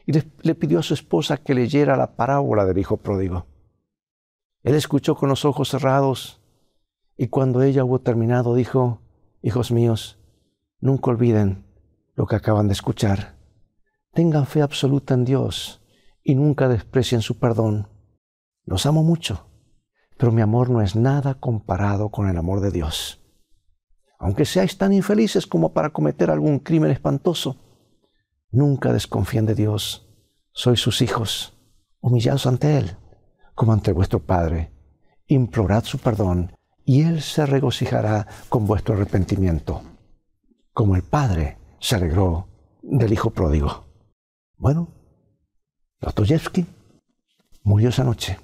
y 0.06 0.12
le 0.14 0.56
pidió 0.56 0.80
a 0.80 0.84
su 0.84 0.94
esposa 0.94 1.38
que 1.38 1.54
leyera 1.54 1.96
la 1.96 2.16
parábola 2.16 2.66
del 2.66 2.78
hijo 2.78 2.98
pródigo. 2.98 3.46
Él 4.64 4.76
escuchó 4.76 5.16
con 5.16 5.30
los 5.30 5.46
ojos 5.46 5.70
cerrados 5.70 6.42
y 7.18 7.28
cuando 7.28 7.62
ella 7.62 7.84
hubo 7.84 8.00
terminado 8.00 8.56
dijo, 8.56 9.02
Hijos 9.44 9.72
míos, 9.72 10.20
Nunca 10.82 11.12
olviden 11.12 11.64
lo 12.16 12.26
que 12.26 12.36
acaban 12.36 12.68
de 12.68 12.74
escuchar. 12.74 13.36
Tengan 14.14 14.48
fe 14.48 14.64
absoluta 14.64 15.14
en 15.14 15.26
Dios 15.26 15.84
y 16.24 16.34
nunca 16.34 16.68
desprecien 16.68 17.22
su 17.22 17.38
perdón. 17.38 17.88
Los 18.66 18.88
amo 18.88 19.04
mucho, 19.04 19.46
pero 20.22 20.32
mi 20.32 20.44
amor 20.44 20.70
no 20.70 20.84
es 20.84 20.96
nada 20.96 21.34
comparado 21.34 22.10
con 22.10 22.30
el 22.30 22.38
amor 22.38 22.60
de 22.60 22.70
Dios. 22.70 23.20
Aunque 24.20 24.46
seáis 24.46 24.78
tan 24.78 24.94
infelices 24.94 25.48
como 25.48 25.74
para 25.74 25.90
cometer 25.90 26.30
algún 26.30 26.60
crimen 26.60 26.92
espantoso, 26.92 27.58
nunca 28.52 28.94
desconfíen 28.94 29.48
de 29.48 29.56
Dios. 29.56 30.08
Sois 30.52 30.80
sus 30.80 31.02
hijos, 31.02 31.58
humillados 32.02 32.46
ante 32.46 32.78
Él, 32.78 32.98
como 33.56 33.74
ante 33.74 33.94
vuestro 33.94 34.20
Padre. 34.20 34.72
Implorad 35.26 35.86
su 35.86 35.98
perdón 35.98 36.56
y 36.86 37.02
Él 37.02 37.24
se 37.24 37.48
regocijará 37.48 38.28
con 38.48 38.68
vuestro 38.68 38.94
arrepentimiento, 38.94 39.82
como 40.72 40.96
el 40.96 41.02
Padre 41.02 41.58
se 41.80 41.96
alegró 41.96 42.48
del 42.84 43.12
Hijo 43.12 43.32
pródigo. 43.32 43.86
Bueno, 44.56 44.88
Dostoyevsky 46.00 46.68
murió 47.64 47.90
esa 47.90 48.04
noche 48.04 48.38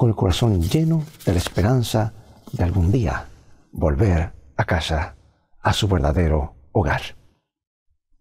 con 0.00 0.08
el 0.08 0.16
corazón 0.16 0.62
lleno 0.62 1.04
de 1.26 1.32
la 1.34 1.38
esperanza 1.38 2.14
de 2.52 2.64
algún 2.64 2.90
día 2.90 3.26
volver 3.70 4.32
a 4.56 4.64
casa, 4.64 5.14
a 5.60 5.74
su 5.74 5.88
verdadero 5.88 6.54
hogar. 6.72 7.02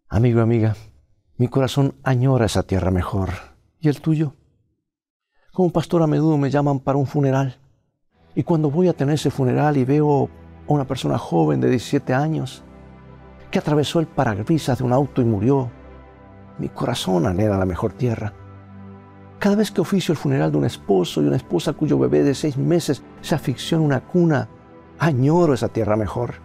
Amigo, 0.10 0.42
amiga, 0.42 0.76
mi 1.38 1.48
corazón 1.48 1.96
añora 2.04 2.48
esa 2.48 2.64
tierra 2.64 2.92
mejor. 2.92 3.30
¿Y 3.80 3.88
el 3.88 4.02
tuyo? 4.02 4.34
Como 5.54 5.72
pastor 5.72 6.02
a 6.02 6.08
menudo 6.08 6.38
me 6.38 6.50
llaman 6.50 6.82
para 6.82 6.98
un 6.98 7.08
funeral. 7.08 7.56
Y 8.36 8.44
cuando 8.44 8.70
voy 8.70 8.90
a 8.90 8.94
tener 8.94 9.16
ese 9.16 9.32
funeral 9.32 9.78
y 9.78 9.86
veo 9.86 10.26
a 10.26 10.74
una 10.74 10.86
persona 10.86 11.18
joven 11.18 11.62
de 11.62 11.70
17 11.70 12.14
años 12.14 12.62
que 13.52 13.60
atravesó 13.60 14.02
el 14.02 14.08
parabrisas 14.08 14.80
de 14.80 14.84
un 14.84 14.92
auto 14.92 15.22
y 15.22 15.26
murió, 15.26 15.72
mi 16.58 16.68
corazón 16.68 17.26
anhela 17.26 17.58
la 17.58 17.66
mejor 17.66 17.94
tierra. 17.94 18.34
Cada 19.40 19.56
vez 19.56 19.72
que 19.72 19.80
oficio 19.80 20.12
el 20.12 20.18
funeral 20.18 20.52
de 20.52 20.58
un 20.58 20.66
esposo 20.66 21.22
y 21.22 21.28
una 21.28 21.38
esposa 21.38 21.72
cuyo 21.72 21.98
bebé 21.98 22.24
de 22.24 22.36
seis 22.36 22.58
meses 22.58 23.02
se 23.22 23.36
asfixió 23.36 23.78
en 23.78 23.86
una 23.86 24.02
cuna, 24.02 24.50
añoro 25.00 25.54
esa 25.54 25.70
tierra 25.70 25.96
mejor. 25.96 26.36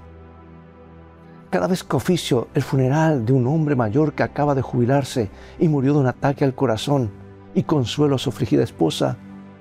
Cada 1.50 1.66
vez 1.66 1.82
que 1.82 1.96
oficio 1.96 2.46
el 2.54 2.62
funeral 2.62 3.26
de 3.26 3.32
un 3.32 3.48
hombre 3.48 3.74
mayor 3.74 4.12
que 4.12 4.22
acaba 4.22 4.54
de 4.54 4.62
jubilarse 4.62 5.28
y 5.58 5.66
murió 5.66 5.94
de 5.94 6.00
un 6.00 6.06
ataque 6.06 6.44
al 6.44 6.54
corazón 6.54 7.10
y 7.52 7.64
consuelo 7.64 8.14
a 8.14 8.18
su 8.18 8.30
afligida 8.30 8.62
esposa, 8.62 9.16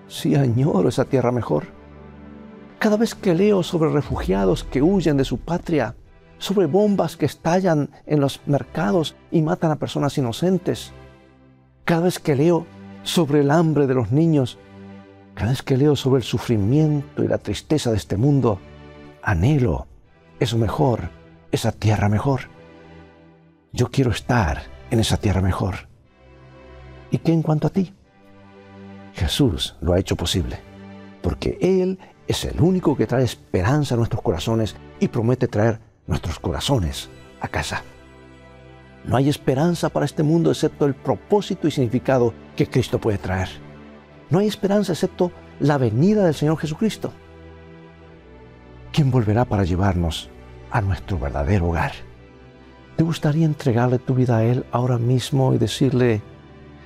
sí 0.08 0.36
añoro 0.36 0.90
esa 0.90 1.06
tierra 1.06 1.32
mejor. 1.32 1.66
Cada 2.78 2.98
vez 2.98 3.16
que 3.16 3.34
leo 3.34 3.64
sobre 3.64 3.90
refugiados 3.90 4.64
que 4.64 4.84
huyen 4.84 5.18
de 5.18 5.26
su 5.26 5.40
patria, 5.40 5.96
sobre 6.38 6.68
bombas 6.68 7.18
que 7.18 7.26
estallan 7.26 7.90
en 8.06 8.20
los 8.20 8.42
mercados 8.46 9.16
y 9.32 9.42
matan 9.42 9.72
a 9.72 9.78
personas 9.78 10.18
inocentes, 10.20 10.94
cada 11.84 12.02
vez 12.02 12.20
que 12.20 12.36
leo 12.36 12.68
sobre 13.04 13.42
el 13.42 13.52
hambre 13.52 13.88
de 13.88 13.94
los 13.94 14.12
niños, 14.12 14.58
cada 15.36 15.52
vez 15.52 15.62
que 15.62 15.78
leo 15.78 15.96
sobre 15.96 16.20
el 16.20 16.24
sufrimiento 16.24 17.24
y 17.24 17.28
la 17.28 17.38
tristeza 17.38 17.92
de 17.92 17.98
este 17.98 18.18
mundo, 18.18 18.60
anhelo 19.22 19.88
eso 20.40 20.58
mejor, 20.58 21.10
esa 21.52 21.72
tierra 21.72 22.10
mejor. 22.10 22.42
Yo 23.72 23.90
quiero 23.90 24.12
estar 24.12 24.64
en 24.92 25.00
esa 25.00 25.18
tierra 25.18 25.42
mejor. 25.42 25.88
¿Y 27.12 27.20
qué 27.20 27.32
en 27.32 27.42
cuanto 27.42 27.68
a 27.68 27.70
ti? 27.70 27.94
Jesús 29.14 29.76
lo 29.82 29.94
ha 29.94 30.00
hecho 30.00 30.16
posible, 30.16 30.60
porque 31.22 31.58
Él 31.62 32.00
es 32.28 32.46
el 32.46 32.60
único 32.62 32.98
que 32.98 33.08
trae 33.08 33.24
esperanza 33.24 33.96
a 33.96 33.98
nuestros 33.98 34.22
corazones 34.22 34.76
y 35.00 35.08
promete 35.08 35.48
traer 35.48 35.80
nuestros 36.08 36.40
corazones 36.40 37.10
a 37.40 37.48
casa. 37.48 37.84
No 39.06 39.18
hay 39.18 39.30
esperanza 39.30 39.90
para 39.90 40.06
este 40.06 40.24
mundo 40.24 40.52
excepto 40.52 40.86
el 40.86 40.94
propósito 40.94 41.68
y 41.68 41.72
significado 41.72 42.34
que 42.56 42.68
Cristo 42.68 43.00
puede 43.00 43.18
traer. 43.18 43.50
No 44.30 44.40
hay 44.40 44.48
esperanza 44.48 44.94
excepto 44.94 45.32
la 45.60 45.78
venida 45.78 46.26
del 46.26 46.34
Señor 46.34 46.58
Jesucristo. 46.58 47.12
¿Quién 48.92 49.12
volverá 49.12 49.46
para 49.46 49.64
llevarnos 49.64 50.30
a 50.72 50.82
nuestro 50.82 51.20
verdadero 51.20 51.68
hogar? 51.68 51.92
¿Te 52.96 53.04
gustaría 53.04 53.46
entregarle 53.46 54.00
tu 54.00 54.14
vida 54.14 54.38
a 54.38 54.44
Él 54.44 54.66
ahora 54.72 54.98
mismo 54.98 55.54
y 55.54 55.58
decirle 55.58 56.22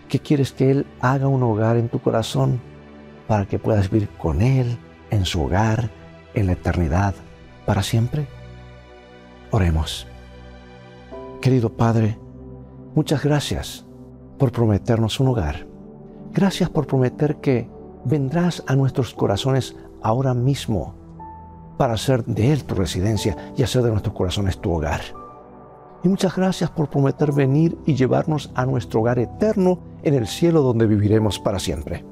que 0.07 0.19
quieres 0.19 0.53
que 0.53 0.71
Él 0.71 0.85
haga 1.01 1.27
un 1.27 1.43
hogar 1.43 1.77
en 1.77 1.89
tu 1.89 1.99
corazón 1.99 2.61
para 3.27 3.45
que 3.45 3.59
puedas 3.59 3.89
vivir 3.89 4.09
con 4.17 4.41
Él 4.41 4.77
en 5.11 5.25
su 5.25 5.43
hogar 5.43 5.89
en 6.33 6.47
la 6.47 6.53
eternidad 6.53 7.13
para 7.65 7.83
siempre? 7.83 8.27
Oremos. 9.51 10.07
Querido 11.41 11.71
Padre, 11.77 12.17
muchas 12.95 13.23
gracias 13.23 13.85
por 14.37 14.51
prometernos 14.51 15.19
un 15.19 15.27
hogar. 15.29 15.67
Gracias 16.33 16.69
por 16.69 16.87
prometer 16.87 17.37
que 17.37 17.69
vendrás 18.05 18.63
a 18.67 18.75
nuestros 18.75 19.13
corazones 19.13 19.75
ahora 20.01 20.33
mismo 20.33 20.95
para 21.77 21.93
hacer 21.93 22.25
de 22.25 22.51
Él 22.51 22.63
tu 22.63 22.75
residencia 22.75 23.35
y 23.55 23.63
hacer 23.63 23.83
de 23.83 23.91
nuestros 23.91 24.15
corazones 24.15 24.59
tu 24.59 24.71
hogar. 24.71 25.01
Y 26.03 26.09
muchas 26.09 26.35
gracias 26.35 26.69
por 26.69 26.89
prometer 26.89 27.31
venir 27.31 27.77
y 27.85 27.95
llevarnos 27.95 28.51
a 28.55 28.65
nuestro 28.65 29.01
hogar 29.01 29.19
eterno 29.19 29.79
en 30.03 30.13
el 30.13 30.27
cielo 30.27 30.61
donde 30.61 30.85
viviremos 30.85 31.39
para 31.39 31.59
siempre. 31.59 32.05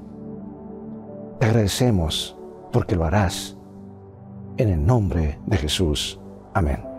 Te 1.39 1.45
agradecemos 1.45 2.37
porque 2.71 2.95
lo 2.95 3.05
harás. 3.05 3.57
En 4.57 4.69
el 4.69 4.85
nombre 4.85 5.39
de 5.45 5.57
Jesús. 5.57 6.19
Amén. 6.53 6.94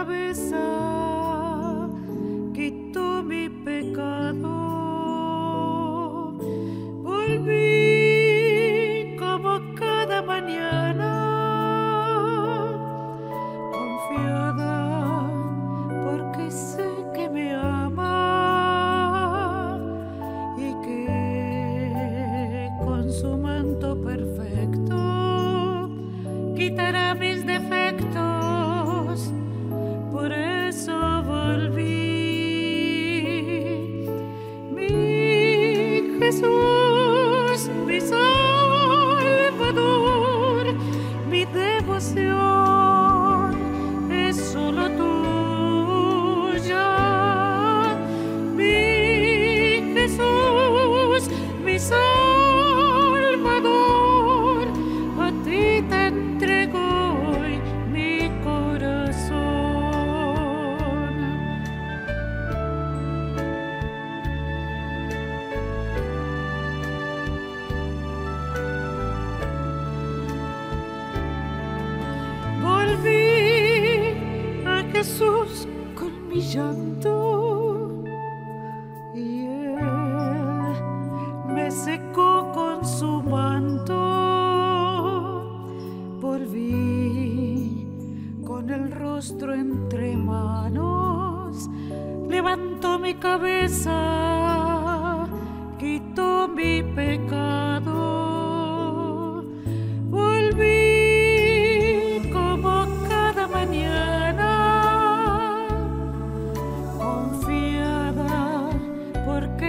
Salvador, 0.00 0.30
a 0.54 0.69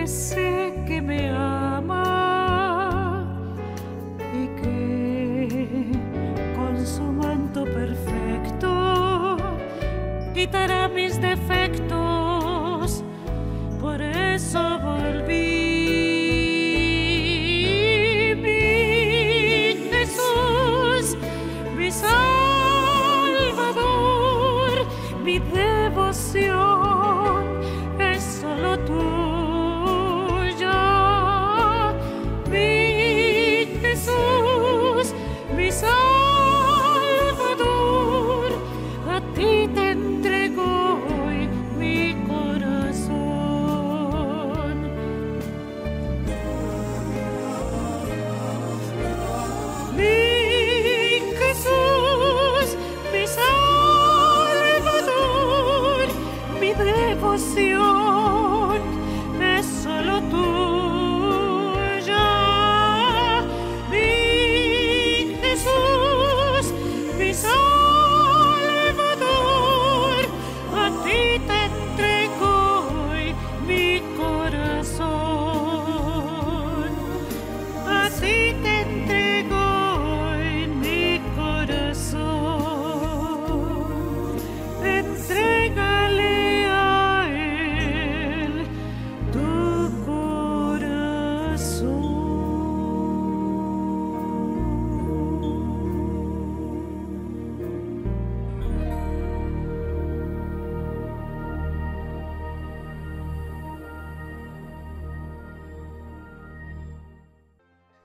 porque 0.02 0.51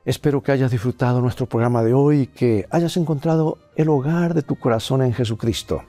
Espero 0.07 0.41
que 0.41 0.53
hayas 0.53 0.71
disfrutado 0.71 1.21
nuestro 1.21 1.47
programa 1.47 1.83
de 1.83 1.93
hoy 1.93 2.21
y 2.21 2.27
que 2.29 2.69
hayas 2.71 2.97
encontrado 2.97 3.59
el 3.75 3.89
hogar 3.89 4.35
de 4.35 4.43
tu 4.43 4.55
corazón 4.55 5.03
en 5.03 5.13
Jesucristo 5.13 5.83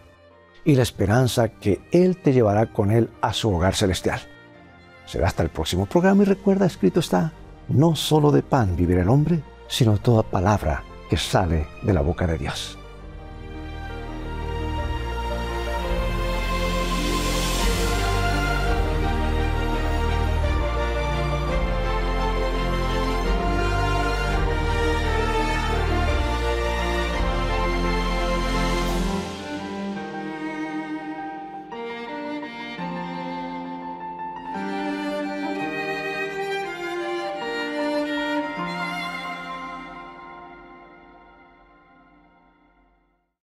y 0.65 0.73
la 0.73 0.81
esperanza 0.81 1.49
que 1.49 1.81
Él 1.91 2.17
te 2.17 2.33
llevará 2.33 2.73
con 2.73 2.89
Él 2.89 3.11
a 3.21 3.31
su 3.31 3.53
hogar 3.53 3.75
celestial. 3.75 4.19
Será 5.05 5.27
hasta 5.27 5.43
el 5.43 5.49
próximo 5.49 5.85
programa 5.85 6.23
y 6.23 6.25
recuerda, 6.25 6.65
escrito 6.65 6.99
está, 6.99 7.31
no 7.67 7.95
solo 7.95 8.31
de 8.31 8.41
pan 8.41 8.75
vivirá 8.75 9.03
el 9.03 9.09
hombre, 9.09 9.43
sino 9.67 9.99
toda 9.99 10.23
palabra 10.23 10.83
que 11.11 11.17
sale 11.17 11.67
de 11.83 11.93
la 11.93 12.01
boca 12.01 12.25
de 12.25 12.39
Dios. 12.39 12.75